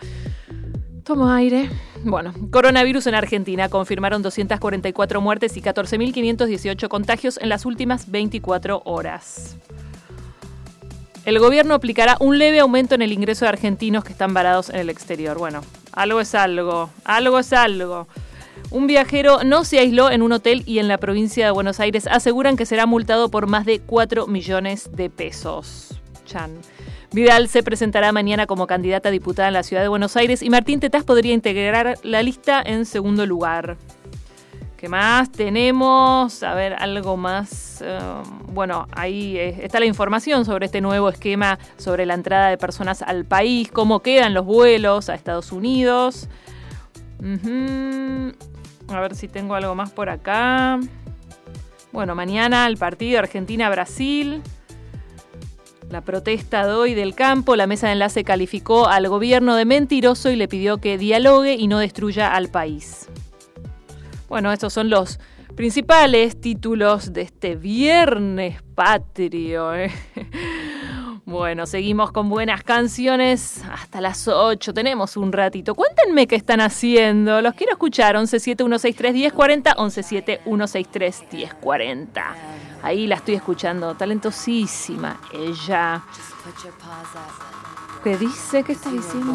Tomo 1.09 1.31
aire. 1.31 1.71
Bueno, 2.05 2.35
coronavirus 2.51 3.07
en 3.07 3.15
Argentina. 3.15 3.71
Confirmaron 3.71 4.21
244 4.21 5.23
muertes 5.23 5.57
y 5.57 5.63
14.518 5.63 6.87
contagios 6.89 7.39
en 7.39 7.49
las 7.49 7.65
últimas 7.65 8.11
24 8.11 8.83
horas. 8.85 9.57
El 11.25 11.39
gobierno 11.39 11.73
aplicará 11.73 12.19
un 12.21 12.39
leve 12.39 12.61
aumento 12.61 12.95
en 12.95 13.01
el 13.01 13.13
ingreso 13.13 13.47
de 13.47 13.49
argentinos 13.49 14.05
que 14.05 14.13
están 14.13 14.35
varados 14.35 14.69
en 14.69 14.77
el 14.77 14.91
exterior. 14.91 15.39
Bueno, 15.39 15.63
algo 15.93 16.21
es 16.21 16.35
algo, 16.35 16.91
algo 17.05 17.39
es 17.39 17.55
algo. 17.55 18.07
Un 18.71 18.87
viajero 18.87 19.45
no 19.45 19.65
se 19.65 19.79
aisló 19.79 20.11
en 20.11 20.21
un 20.21 20.33
hotel 20.33 20.63
y 20.67 20.79
en 20.79 20.89
la 20.89 20.99
provincia 20.99 21.47
de 21.47 21.53
Buenos 21.53 21.81
Aires 21.81 22.07
aseguran 22.07 22.59
que 22.59 22.67
será 22.67 22.85
multado 22.85 23.31
por 23.31 23.47
más 23.47 23.65
de 23.65 23.81
4 23.81 24.27
millones 24.27 24.91
de 24.93 25.09
pesos. 25.09 25.99
Chan. 26.27 26.51
Vidal 27.11 27.49
se 27.49 27.63
presentará 27.63 28.13
mañana 28.13 28.47
como 28.47 28.67
candidata 28.67 29.09
a 29.09 29.13
diputada 29.13 29.49
en 29.49 29.55
la 29.55 29.63
ciudad 29.63 29.83
de 29.83 29.89
Buenos 29.89 30.17
Aires 30.17 30.43
y 30.43 30.51
Martín 30.51 30.79
Tetaz 30.79 31.05
podría 31.05 31.33
integrar 31.33 31.99
la 32.03 32.23
lista 32.23 32.63
en 32.65 32.85
segundo 32.85 33.25
lugar. 33.25 33.79
¿Qué 34.77 34.89
más 34.89 35.33
tenemos? 35.33 36.43
A 36.43 36.55
ver, 36.55 36.75
algo 36.75 37.17
más. 37.17 37.83
eh, 37.83 37.99
bueno, 38.53 38.87
ahí 38.93 39.37
eh, 39.39 39.61
está 39.63 39.81
la 39.81 39.87
información 39.87 40.45
sobre 40.45 40.67
este 40.67 40.81
nuevo 40.81 41.09
esquema 41.09 41.59
sobre 41.79 42.05
la 42.05 42.15
entrada 42.15 42.49
de 42.49 42.59
personas 42.59 43.03
al 43.03 43.25
país, 43.25 43.71
cómo 43.73 44.01
quedan 44.01 44.35
los 44.35 44.45
vuelos 44.45 45.09
a 45.09 45.15
Estados 45.15 45.51
Unidos. 45.51 46.29
A 48.89 49.01
ver 49.01 49.15
si 49.17 49.29
tengo 49.29 49.55
algo 49.55 49.75
más 49.75 49.91
por 49.91 50.11
acá. 50.11 50.79
Bueno, 51.91 52.15
mañana 52.15 52.67
el 52.67 52.77
partido 52.77 53.19
Argentina-Brasil. 53.19 54.43
La 55.91 56.03
protesta 56.03 56.67
de 56.67 56.73
hoy 56.73 56.95
del 56.95 57.15
campo, 57.15 57.57
la 57.57 57.67
mesa 57.67 57.87
de 57.87 57.95
enlace 57.95 58.23
calificó 58.23 58.89
al 58.89 59.09
gobierno 59.09 59.57
de 59.57 59.65
mentiroso 59.65 60.31
y 60.31 60.37
le 60.37 60.47
pidió 60.47 60.77
que 60.79 60.99
dialogue 60.99 61.55
y 61.55 61.67
no 61.67 61.79
destruya 61.79 62.35
al 62.35 62.49
país. 62.49 63.09
Bueno, 64.29 64.53
estos 64.53 64.75
son 64.75 64.91
los 64.91 65.19
principales 65.57 66.39
títulos 66.41 67.15
de 67.15 67.23
este 67.23 67.57
viernes 67.57 68.63
patrio. 68.75 69.75
¿eh? 69.75 69.91
Bueno, 71.25 71.67
seguimos 71.67 72.11
con 72.11 72.29
buenas 72.31 72.65
canciones 72.65 73.63
hasta 73.71 74.01
las 74.01 74.27
8. 74.29 74.73
Tenemos 74.73 75.19
un 75.19 75.31
ratito. 75.31 75.75
Cuéntenme 75.75 76.27
qué 76.27 76.37
están 76.37 76.63
haciendo. 76.63 77.43
Los 77.43 77.53
quiero 77.53 77.73
escuchar. 77.73 78.17
1171631040, 78.17 79.77
1171631040. 79.77 82.23
Ahí 82.83 83.07
la 83.07 83.17
estoy 83.17 83.35
escuchando. 83.35 83.95
Talentosísima 83.95 85.19
ella. 85.33 86.03
¿Qué 88.05 88.17
dice? 88.17 88.63
¿Qué 88.63 88.73
está 88.73 88.91
diciendo? 88.91 89.33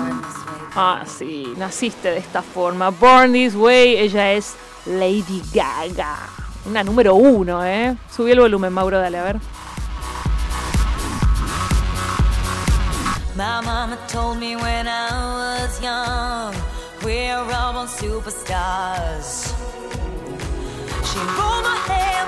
Ah, 0.76 1.04
sí, 1.06 1.54
naciste 1.58 2.10
de 2.10 2.18
esta 2.18 2.41
forma. 2.41 2.89
Born 2.89 3.34
This 3.34 3.56
Way, 3.56 3.98
ella 3.98 4.32
es 4.32 4.56
Lady 4.86 5.44
Gaga. 5.54 6.18
Una 6.66 6.84
número 6.84 7.16
uno, 7.16 7.64
¿eh? 7.66 7.98
Subí 8.10 8.32
el 8.32 8.39
volumen, 8.39 8.72
Mauro, 8.72 9.00
dale, 9.00 9.20
a 9.20 9.24
ver. 9.24 9.39
My 13.36 13.62
mama 13.66 13.98
told 14.08 14.38
me 14.39 14.56
when 14.56 14.88
I 14.88 15.10
was 15.12 15.82
young, 15.82 16.54
we're 17.04 17.36
all 17.36 17.88
superstars. 17.88 19.52
She 21.04 21.20
rolled 21.20 21.64
my 21.64 21.76
hair, 21.88 22.28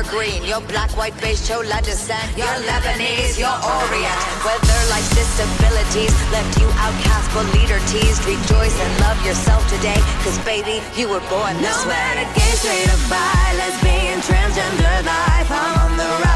or 0.00 0.04
evergreen, 0.04 0.44
you're 0.44 0.60
black, 0.60 0.90
white, 0.96 1.14
beige, 1.20 1.46
chola 1.46 1.80
descent. 1.82 2.24
You're 2.36 2.46
Lebanese, 2.64 3.38
you're 3.38 3.48
Orient. 3.48 4.20
Whether 4.44 4.80
life's 4.90 5.10
disabilities 5.14 6.14
left 6.32 6.58
you 6.60 6.68
outcast 6.80 7.28
but 7.34 7.46
leader 7.54 7.80
teased, 7.86 8.24
rejoice 8.24 8.76
and 8.80 9.00
love 9.00 9.18
yourself 9.24 9.62
today. 9.68 10.00
Cause 10.24 10.38
baby, 10.44 10.82
you 10.96 11.08
were 11.08 11.22
born 11.28 11.56
this 11.58 11.84
No 11.84 11.88
way. 11.88 11.96
matter 11.96 12.26
gay, 12.34 12.52
straight 12.56 12.88
or 12.88 13.00
bi, 13.08 13.52
lesbian, 13.58 14.20
transgender 14.20 15.04
life, 15.04 15.50
I'm 15.50 15.90
on 15.90 15.96
the 15.96 16.08
right 16.24 16.29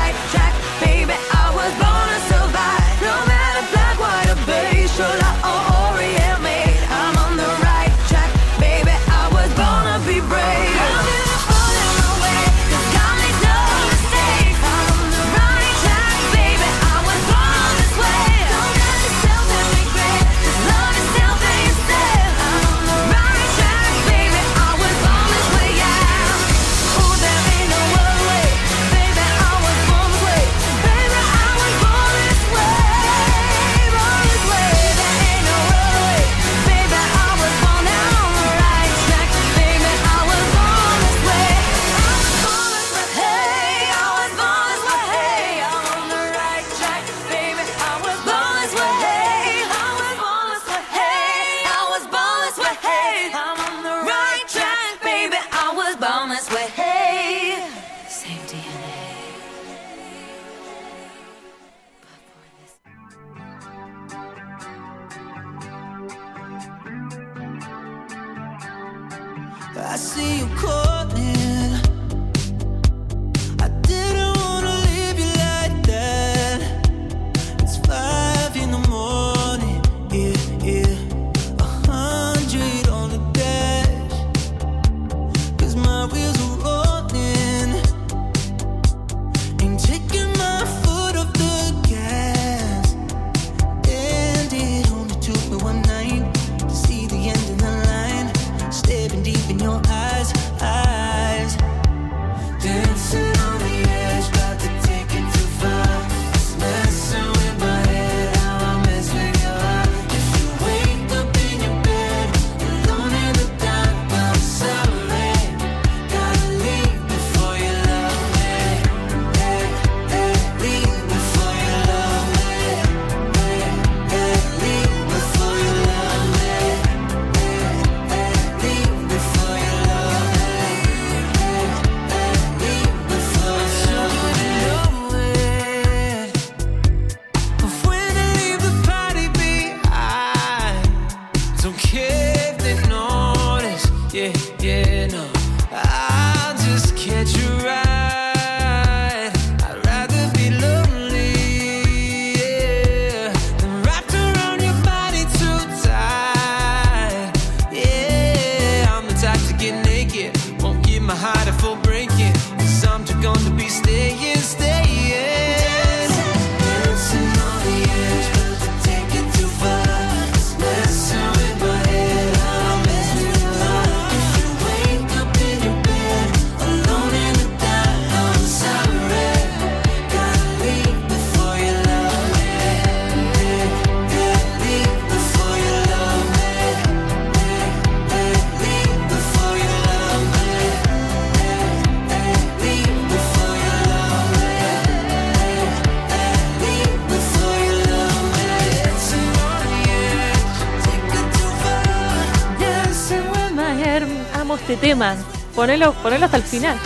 Ponelo, 205.64 205.94
ponelo 206.02 206.26
hasta 206.26 206.36
el 206.36 206.42
final. 206.42 206.76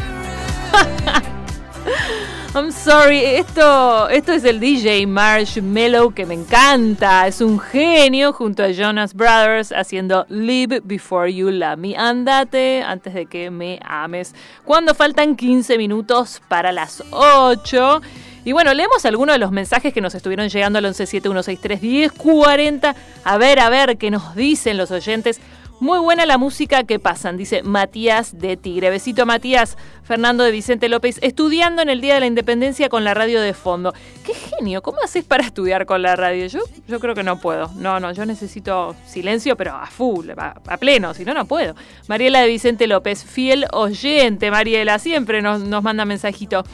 I'm 2.54 2.70
sorry, 2.70 3.24
esto, 3.24 4.08
esto 4.08 4.30
es 4.30 4.44
el 4.44 4.60
DJ 4.60 5.04
Marshmello 5.04 6.10
que 6.10 6.24
me 6.24 6.34
encanta. 6.34 7.26
Es 7.26 7.40
un 7.40 7.58
genio 7.58 8.32
junto 8.32 8.62
a 8.62 8.70
Jonas 8.70 9.14
Brothers 9.14 9.72
haciendo 9.72 10.26
Live 10.28 10.82
Before 10.84 11.34
You 11.34 11.50
Love 11.50 11.76
Me. 11.76 11.96
Andate 11.96 12.84
antes 12.84 13.14
de 13.14 13.26
que 13.26 13.50
me 13.50 13.80
ames. 13.82 14.32
Cuando 14.64 14.94
faltan 14.94 15.34
15 15.34 15.76
minutos 15.76 16.40
para 16.46 16.70
las 16.70 17.02
8. 17.10 18.00
Y 18.44 18.52
bueno, 18.52 18.72
leemos 18.74 19.04
algunos 19.04 19.34
de 19.34 19.40
los 19.40 19.50
mensajes 19.50 19.92
que 19.92 20.00
nos 20.00 20.14
estuvieron 20.14 20.48
llegando 20.48 20.78
al 20.78 20.84
1171631040. 20.84 22.94
A 23.24 23.38
ver, 23.38 23.58
a 23.58 23.70
ver 23.70 23.98
qué 23.98 24.12
nos 24.12 24.36
dicen 24.36 24.76
los 24.76 24.92
oyentes. 24.92 25.40
Muy 25.80 26.00
buena 26.00 26.26
la 26.26 26.38
música 26.38 26.82
que 26.82 26.98
pasan, 26.98 27.36
dice 27.36 27.62
Matías 27.62 28.36
de 28.36 28.56
Tigre. 28.56 28.90
Besito 28.90 29.26
Matías, 29.26 29.78
Fernando 30.02 30.42
de 30.42 30.50
Vicente 30.50 30.88
López, 30.88 31.20
estudiando 31.22 31.82
en 31.82 31.88
el 31.88 32.00
Día 32.00 32.14
de 32.14 32.20
la 32.20 32.26
Independencia 32.26 32.88
con 32.88 33.04
la 33.04 33.14
radio 33.14 33.40
de 33.40 33.54
fondo. 33.54 33.94
Qué 34.26 34.34
genio, 34.34 34.82
¿cómo 34.82 34.98
haces 35.04 35.24
para 35.24 35.44
estudiar 35.44 35.86
con 35.86 36.02
la 36.02 36.16
radio? 36.16 36.46
Yo, 36.46 36.58
yo 36.88 36.98
creo 36.98 37.14
que 37.14 37.22
no 37.22 37.38
puedo. 37.38 37.70
No, 37.76 38.00
no, 38.00 38.10
yo 38.10 38.26
necesito 38.26 38.96
silencio, 39.06 39.56
pero 39.56 39.76
a 39.76 39.86
full, 39.86 40.30
a, 40.36 40.60
a 40.66 40.76
pleno, 40.78 41.14
si 41.14 41.24
no, 41.24 41.32
no 41.32 41.44
puedo. 41.44 41.76
Mariela 42.08 42.40
de 42.40 42.48
Vicente 42.48 42.88
López, 42.88 43.22
fiel 43.22 43.64
oyente, 43.72 44.50
Mariela, 44.50 44.98
siempre 44.98 45.42
nos, 45.42 45.60
nos 45.60 45.84
manda 45.84 46.04
mensajito. 46.04 46.64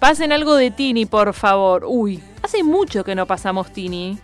Pasen 0.00 0.32
algo 0.32 0.56
de 0.56 0.72
Tini, 0.72 1.06
por 1.06 1.34
favor. 1.34 1.84
Uy, 1.86 2.20
hace 2.42 2.64
mucho 2.64 3.04
que 3.04 3.14
no 3.14 3.26
pasamos 3.26 3.72
Tini. 3.72 4.18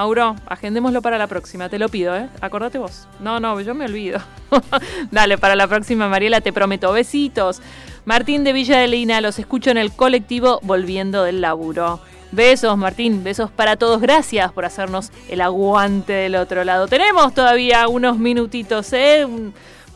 Mauro, 0.00 0.34
agendémoslo 0.46 1.02
para 1.02 1.18
la 1.18 1.26
próxima, 1.26 1.68
te 1.68 1.78
lo 1.78 1.90
pido, 1.90 2.16
¿eh? 2.16 2.26
Acordate 2.40 2.78
vos. 2.78 3.06
No, 3.20 3.38
no, 3.38 3.60
yo 3.60 3.74
me 3.74 3.84
olvido. 3.84 4.18
Dale, 5.10 5.36
para 5.36 5.54
la 5.54 5.68
próxima, 5.68 6.08
Mariela, 6.08 6.40
te 6.40 6.54
prometo. 6.54 6.90
Besitos. 6.90 7.60
Martín 8.06 8.42
de 8.42 8.54
Villa 8.54 8.78
de 8.78 8.88
Lina, 8.88 9.20
los 9.20 9.38
escucho 9.38 9.70
en 9.70 9.76
el 9.76 9.92
colectivo 9.92 10.58
volviendo 10.62 11.22
del 11.22 11.42
laburo. 11.42 12.00
Besos, 12.32 12.78
Martín, 12.78 13.22
besos 13.22 13.50
para 13.50 13.76
todos. 13.76 14.00
Gracias 14.00 14.50
por 14.52 14.64
hacernos 14.64 15.12
el 15.28 15.42
aguante 15.42 16.14
del 16.14 16.36
otro 16.36 16.64
lado. 16.64 16.88
Tenemos 16.88 17.34
todavía 17.34 17.86
unos 17.86 18.18
minutitos, 18.18 18.94
¿eh? 18.94 19.26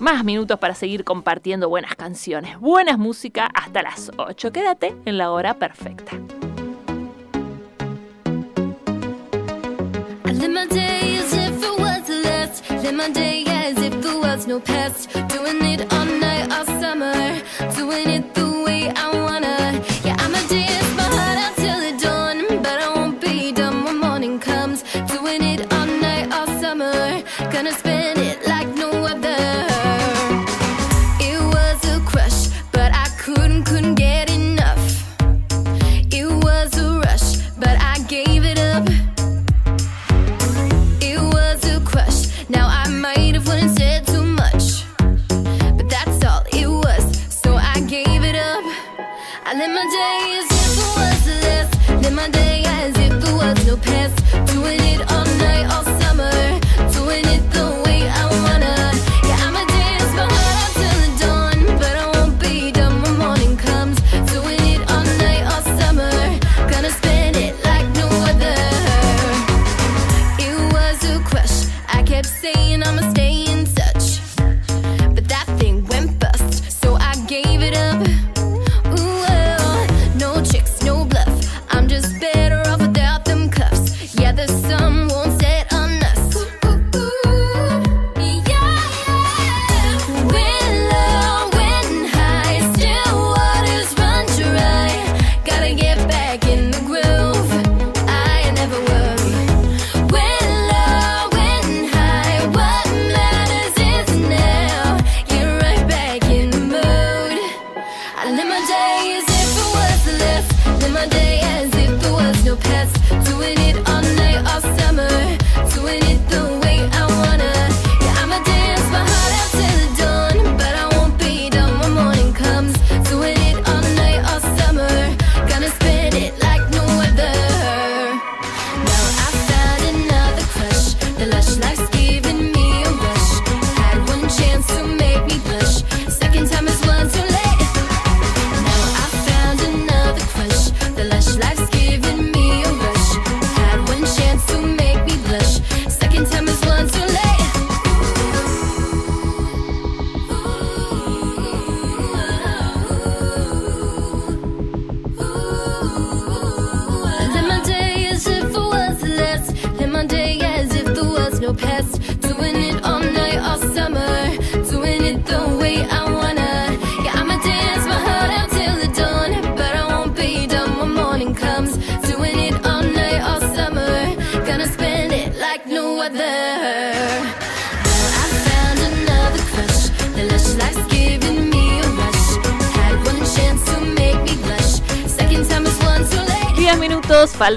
Más 0.01 0.23
minutos 0.23 0.59
para 0.59 0.75
seguir 0.75 1.05
compartiendo 1.05 1.71
buenas 1.71 1.95
canciones, 1.95 2.61
buenas 2.61 2.99
música 2.99 3.49
hasta 3.55 3.81
las 3.81 4.11
8. 4.19 4.53
Quédate 4.53 4.95
en 5.07 5.17
la 5.17 5.31
hora 5.31 5.55
perfecta. 5.55 6.13
Live 10.45 10.53
my 10.53 10.67
day 10.67 11.17
as 11.17 11.33
if 11.33 11.63
it 11.63 11.81
was 11.81 12.07
the 12.07 12.21
last. 12.21 12.71
Live 12.71 12.95
my 12.95 13.09
day 13.09 13.45
as 13.47 13.79
if 13.79 13.95
there 14.03 14.19
was 14.19 14.47
no 14.47 14.61
past. 14.61 15.11
Doing 15.35 15.61
it 15.73 15.81
all 15.93 16.05
night, 16.05 16.53
all 16.53 16.67
summer. 16.83 17.15
Doing 17.75 18.09
it 18.17 18.35
the 18.35 18.49
way 18.67 18.91
I 18.91 19.07
wanna. 19.25 19.57
Yeah, 20.05 20.17
I'ma 20.25 20.41
dance 20.49 20.91
my 21.01 21.09
heart 21.17 21.39
out 21.45 21.57
till 21.63 21.81
the 21.87 21.93
dawn. 22.05 22.37
But 22.63 22.79
I 22.87 22.89
won't 22.95 23.21
be 23.23 23.53
done 23.53 23.85
when 23.85 23.97
morning 23.99 24.39
comes. 24.39 24.83
Doing 25.15 25.43
it 25.53 25.61
all 25.73 25.87
night, 25.87 26.27
all 26.37 26.49
summer. 26.61 27.23
Gonna 27.51 27.73
spend 27.73 28.04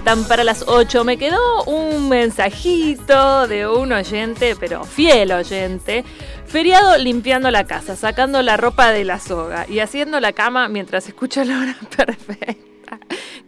para 0.08 0.45
las 0.45 0.64
8. 0.68 1.03
Me 1.03 1.18
quedó 1.18 1.64
un 1.66 2.08
mensajito 2.08 3.45
de 3.47 3.68
un 3.68 3.91
oyente, 3.91 4.55
pero 4.55 4.86
fiel 4.86 5.34
oyente. 5.34 6.05
Feriado 6.45 6.97
limpiando 6.97 7.51
la 7.51 7.66
casa, 7.66 7.97
sacando 7.97 8.41
la 8.41 8.55
ropa 8.55 8.91
de 8.91 9.03
la 9.03 9.20
soga 9.20 9.66
y 9.68 9.80
haciendo 9.80 10.22
la 10.22 10.32
cama 10.32 10.70
mientras 10.70 11.08
escucho 11.08 11.43
la 11.43 11.60
hora 11.60 11.78
perfecta. 11.97 12.57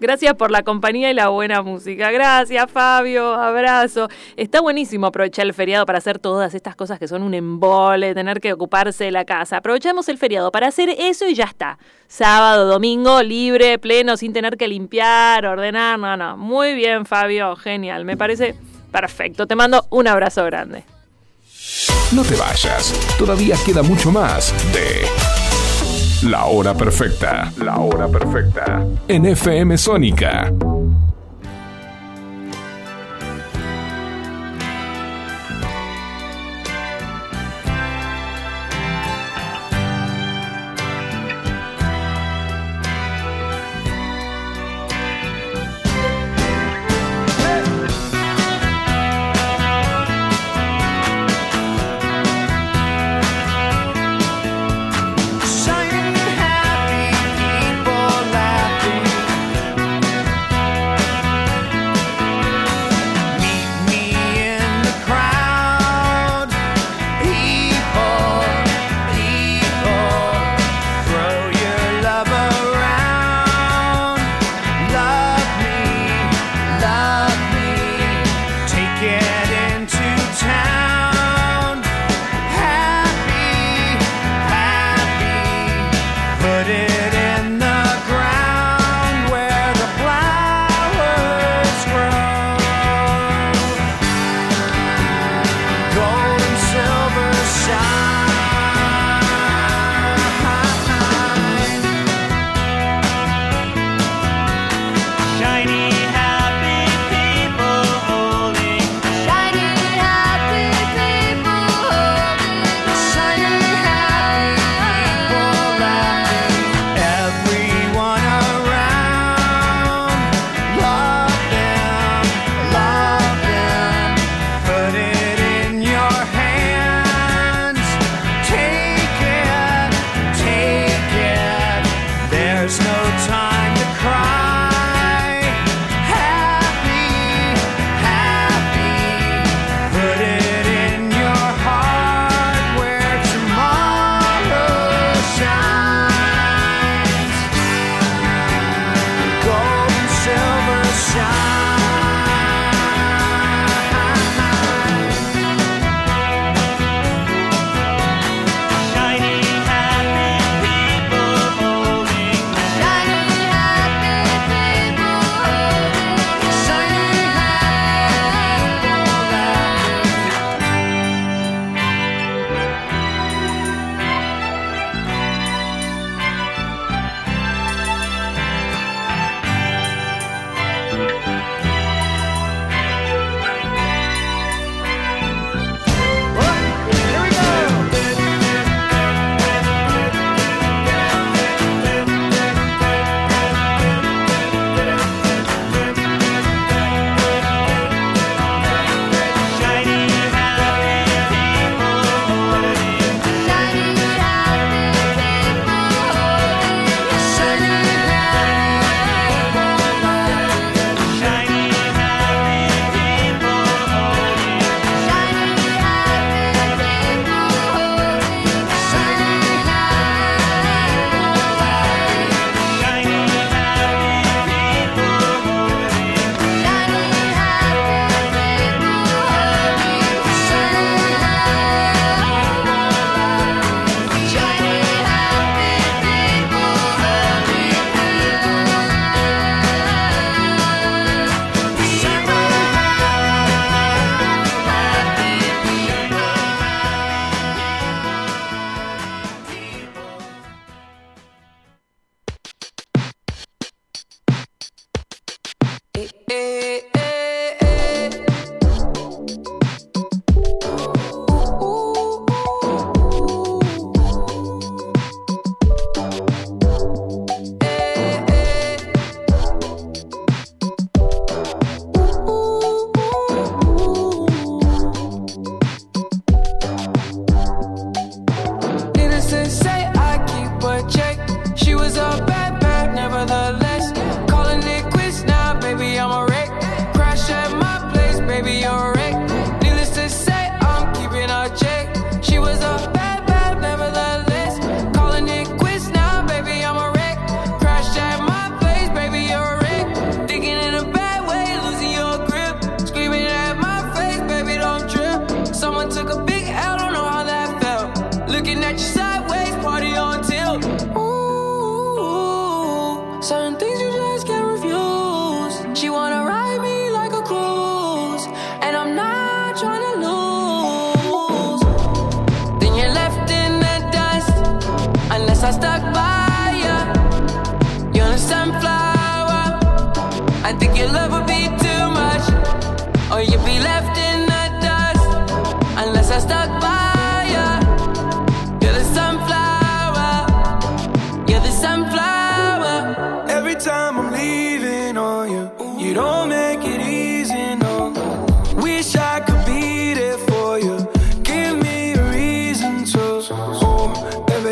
Gracias 0.10 0.34
por 0.34 0.50
la 0.50 0.64
compañía 0.64 1.12
y 1.12 1.14
la 1.14 1.28
buena 1.28 1.62
música. 1.62 2.10
Gracias, 2.10 2.72
Fabio. 2.72 3.36
Abrazo. 3.36 4.08
Está 4.38 4.60
buenísimo 4.60 5.06
aprovechar 5.06 5.46
el 5.46 5.54
feriado 5.54 5.86
para 5.86 6.00
hacer 6.00 6.18
todas 6.18 6.56
estas 6.56 6.76
cosas 6.76 6.98
que 6.98 7.08
son 7.08 7.22
un 7.22 7.36
embole, 7.36 8.16
tener 8.16 8.42
que 8.42 8.52
ocuparse 8.52 9.04
de 9.04 9.12
la 9.12 9.24
casa. 9.24 9.58
Aprovechamos 9.58 10.10
el 10.10 10.18
feriado 10.18 10.52
para 10.52 10.66
hacer 10.66 10.90
eso 10.98 11.28
y 11.28 11.36
ya 11.36 11.44
está. 11.44 11.78
Sábado, 12.08 12.66
domingo, 12.66 13.22
libre, 13.22 13.78
pleno, 13.78 14.18
sin 14.18 14.34
tener 14.34 14.58
que 14.58 14.68
limpiar, 14.68 15.46
ordenar. 15.46 16.00
No, 16.00 16.18
no. 16.18 16.38
Muy 16.38 16.74
bien, 16.74 17.06
Fabio. 17.06 17.56
Genial. 17.56 18.04
Me 18.04 18.18
parece 18.18 18.56
perfecto. 18.92 19.46
Te 19.46 19.56
mando 19.56 19.86
un 19.92 20.08
abrazo 20.08 20.44
grande. 20.44 20.86
No 22.14 22.24
te 22.24 22.36
vayas, 22.36 22.96
todavía 23.20 23.56
queda 23.64 23.84
mucho 23.84 24.10
más 24.10 24.56
de 24.74 25.39
La 26.24 26.46
Hora 26.46 26.74
Perfecta. 26.74 27.52
La 27.64 27.78
Hora 27.78 28.08
Perfecta. 28.08 28.86
En 29.08 29.26
FM 29.26 29.78
Sónica. 29.78 30.52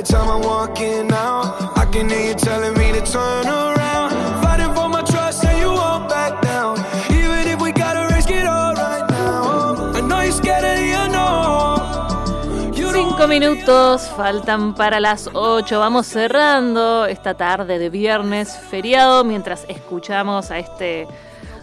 Time 0.07 0.29
I'm 0.29 0.41
walking 0.41 1.11
out, 1.11 1.77
I 1.77 1.85
can 1.91 2.09
hear 2.09 2.29
you 2.29 2.33
telling 2.35 2.73
me 2.77 2.91
to 2.93 3.01
turn 3.01 3.45
around. 3.45 4.11
Fighting 4.41 4.73
for 4.73 4.87
my 4.87 5.01
trust, 5.01 5.43
and 5.43 5.59
you 5.59 5.69
won't 5.69 6.07
back 6.07 6.41
down. 6.41 6.77
Even 7.11 7.47
if 7.47 7.61
we 7.61 7.71
gotta 7.71 8.13
risk 8.15 8.29
it 8.29 8.45
all 8.45 8.73
right 8.73 9.05
now. 9.09 9.91
I 9.93 10.01
know 10.01 10.21
you're 10.21 10.31
scared 10.31 10.63
of 10.63 10.77
the 10.77 10.91
unknown. 11.03 12.73
You 12.73 12.91
don't 12.91 13.09
Cinco 13.09 13.27
minutos 13.27 14.07
faltan 14.15 14.75
para 14.75 14.99
las 14.99 15.29
8. 15.33 15.79
Vamos 15.79 16.07
cerrando 16.07 17.05
esta 17.05 17.33
tarde 17.33 17.77
de 17.77 17.89
viernes 17.89 18.55
feriado 18.55 19.23
mientras 19.23 19.65
escuchamos 19.67 20.51
a 20.51 20.59
este 20.59 21.07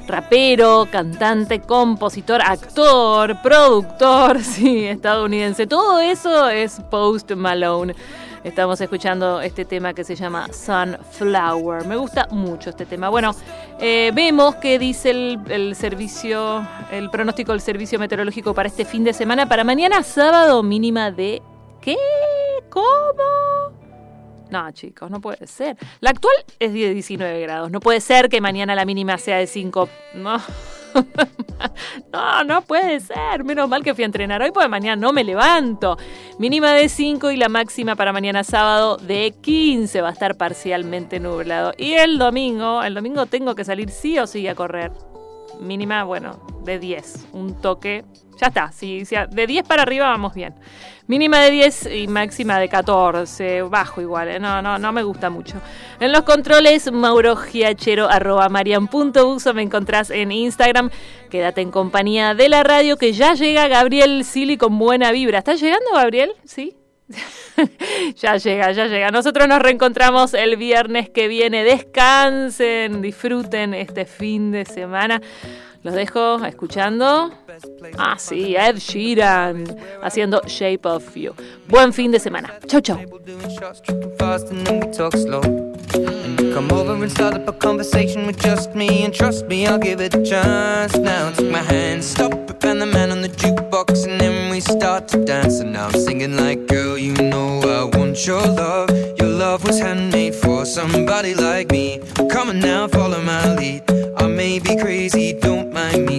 rapero, 0.07 0.87
cantante, 0.91 1.61
compositor, 1.61 2.43
actor, 2.43 3.41
productor, 3.43 4.43
sí, 4.43 4.85
estadounidense. 4.85 5.67
Todo 5.67 6.01
eso 6.01 6.49
es 6.51 6.81
Post 6.91 7.33
Malone. 7.33 7.95
Estamos 8.45 8.79
escuchando 8.83 9.41
este 9.41 9.65
tema 9.65 9.95
que 9.95 10.05
se 10.05 10.15
llama 10.15 10.49
Sunflower. 10.53 11.87
Me 11.87 11.97
gusta 11.97 12.29
mucho 12.31 12.69
este 12.69 12.85
tema. 12.85 13.09
Bueno, 13.09 13.35
eh, 13.81 14.13
vemos 14.15 14.57
que 14.57 14.79
dice 14.79 15.11
el, 15.13 15.41
el 15.49 15.75
servicio, 15.75 16.63
el 16.93 17.09
pronóstico 17.09 17.53
del 17.53 17.63
servicio 17.63 17.99
meteorológico 17.99 18.53
para 18.53 18.69
este 18.69 18.85
fin 18.85 19.03
de 19.03 19.15
semana. 19.15 19.49
Para 19.49 19.65
mañana 19.65 20.03
sábado 20.03 20.63
mínima 20.63 21.11
de... 21.11 21.41
¿Qué? 21.81 21.97
¿Cómo? 22.69 23.73
No, 24.51 24.71
chicos, 24.73 25.11
no 25.11 25.23
puede 25.23 25.47
ser. 25.47 25.79
La 26.01 26.11
actual 26.11 26.35
es 26.59 26.75
de 26.75 26.93
19 26.93 27.41
grados. 27.41 27.71
No 27.71 27.81
puede 27.81 28.03
ser 28.03 28.29
que 28.29 28.43
mañana 28.43 28.75
la 28.75 28.85
mínima 28.85 29.17
sea 29.17 29.39
de 29.39 29.47
5. 29.47 29.89
No. 30.17 30.37
No, 32.13 32.45
no 32.45 32.63
puede 32.63 33.01
ser. 33.01 33.45
Menos 33.45 33.69
mal 33.69 33.83
que 33.83 33.95
fui 33.95 34.05
a 34.05 34.07
entrenar 34.07 34.41
hoy 34.43 34.51
porque 34.53 34.69
mañana 34.69 34.97
no 34.97 35.13
me 35.13 35.25
levanto. 35.25 35.97
Mínima 36.39 36.73
de 36.73 36.89
5 36.89 37.31
y 37.31 37.37
la 37.37 37.49
máxima 37.49 37.97
para 37.97 38.13
mañana 38.13 38.45
sábado 38.45 38.97
de 38.97 39.35
15. 39.41 40.01
Va 40.01 40.11
a 40.11 40.13
estar 40.13 40.37
parcialmente 40.37 41.19
nublado. 41.19 41.73
Y 41.77 41.95
el 41.95 42.19
domingo, 42.19 42.83
el 42.83 42.95
domingo 42.95 43.27
tengo 43.27 43.55
que 43.55 43.65
salir 43.65 43.91
sí 43.91 44.19
o 44.19 44.27
sí 44.27 44.47
a 44.47 44.55
correr. 44.55 44.93
Mínima, 45.61 46.05
bueno, 46.05 46.39
de 46.65 46.79
10. 46.79 47.29
Un 47.33 47.61
toque. 47.61 48.05
Ya 48.41 48.49
está. 48.49 48.71
Si, 48.73 49.03
de 49.05 49.47
10 49.47 49.67
para 49.67 49.83
arriba 49.83 50.09
vamos 50.09 50.35
bien. 50.35 50.55
Mínima 51.07 51.39
de 51.41 51.51
10 51.51 51.89
y 51.95 52.09
máxima 52.09 52.59
de 52.59 52.69
14. 52.71 53.63
Bajo 53.63 54.01
igual, 54.01 54.29
¿eh? 54.29 54.41
no, 54.41 54.63
no, 54.63 54.79
no 54.79 54.93
me 54.93 55.03
gusta 55.03 55.29
mucho. 55.29 55.61
En 56.01 56.13
los 56.13 56.23
controles, 56.23 56.91
Mauro 56.91 57.37
arroba 58.09 58.49
me 58.49 59.63
encontrás 59.63 60.11
en 60.11 60.33
Instagram. 60.33 60.89
Quédate 61.29 61.61
en 61.61 61.71
compañía 61.71 62.35
de 62.35 62.49
la 62.49 62.63
radio 62.63 62.97
que 62.97 63.13
ya 63.13 63.35
llega 63.35 63.69
Gabriel 63.69 64.25
Sili 64.25 64.57
con 64.57 64.79
buena 64.79 65.13
vibra. 65.13 65.39
¿Está 65.39 65.55
llegando 65.55 65.93
Gabriel? 65.93 66.33
¿Sí? 66.45 66.75
ya 68.17 68.37
llega, 68.39 68.73
ya 68.73 68.87
llega. 68.87 69.11
Nosotros 69.11 69.47
nos 69.47 69.61
reencontramos 69.61 70.33
el 70.33 70.57
viernes 70.57 71.11
que 71.11 71.29
viene. 71.29 71.65
Descansen, 71.65 73.03
disfruten 73.03 73.75
este 73.75 74.07
fin 74.07 74.53
de 74.53 74.65
semana. 74.65 75.21
Los 75.85 75.95
dejo 75.95 76.43
escuchando. 76.47 77.31
Ah, 77.99 78.17
sí, 78.19 78.57
Ed 78.57 78.79
Sheeran 78.79 79.65
haciendo 80.03 80.41
Shape 80.47 80.89
of 80.89 81.15
You. 81.15 81.35
Buen 81.69 81.93
fin 81.93 82.11
de 82.11 82.19
semana. 82.19 82.55
Chau, 82.67 82.81
chau. 82.81 82.99
come 86.55 86.71
over 86.71 86.95
and 86.95 87.11
start 87.11 87.35
up 87.35 87.49
a 87.49 87.53
conversation 87.53 88.27
with 88.27 88.41
just 88.41 88.75
me, 88.75 89.05
and 89.05 89.13
trust 89.13 89.47
me, 89.47 89.67
I'll 89.67 89.79
give 89.79 90.01
it 90.01 90.15
a 90.15 90.23
chance. 90.23 90.97
Now 90.97 91.33
take 91.33 91.51
my 91.51 91.63
hand, 91.63 92.03
stop 92.03 92.33
it, 92.33 92.65
and 92.65 92.81
the 92.81 92.87
man 92.87 93.11
on 93.11 93.21
the 93.21 93.29
jukebox, 93.29 94.07
and 94.09 94.21
then 94.21 94.51
we 94.51 94.61
start 94.61 95.09
to 95.09 95.23
dance. 95.25 95.61
And 95.61 95.73
now 95.73 95.89
I'm 95.89 96.01
singing 96.01 96.37
like, 96.37 96.67
girl, 96.67 96.97
you 96.97 97.13
know 97.15 97.61
I 97.61 97.99
want 97.99 98.25
your 98.27 98.41
love. 98.41 98.89
Your 99.19 99.29
love 99.29 99.65
was 99.67 99.81
handmade 99.81 100.35
for 100.35 100.65
somebody 100.65 101.35
like 101.35 101.71
me. 101.71 102.01
Come 102.31 102.49
on 102.49 102.61
now, 102.61 102.89
follow 102.89 103.21
my 103.21 103.55
lead. 103.57 103.83
I 104.17 104.29
may 104.29 104.61
be 104.61 104.77
crazy, 104.77 105.35
don't. 105.35 105.54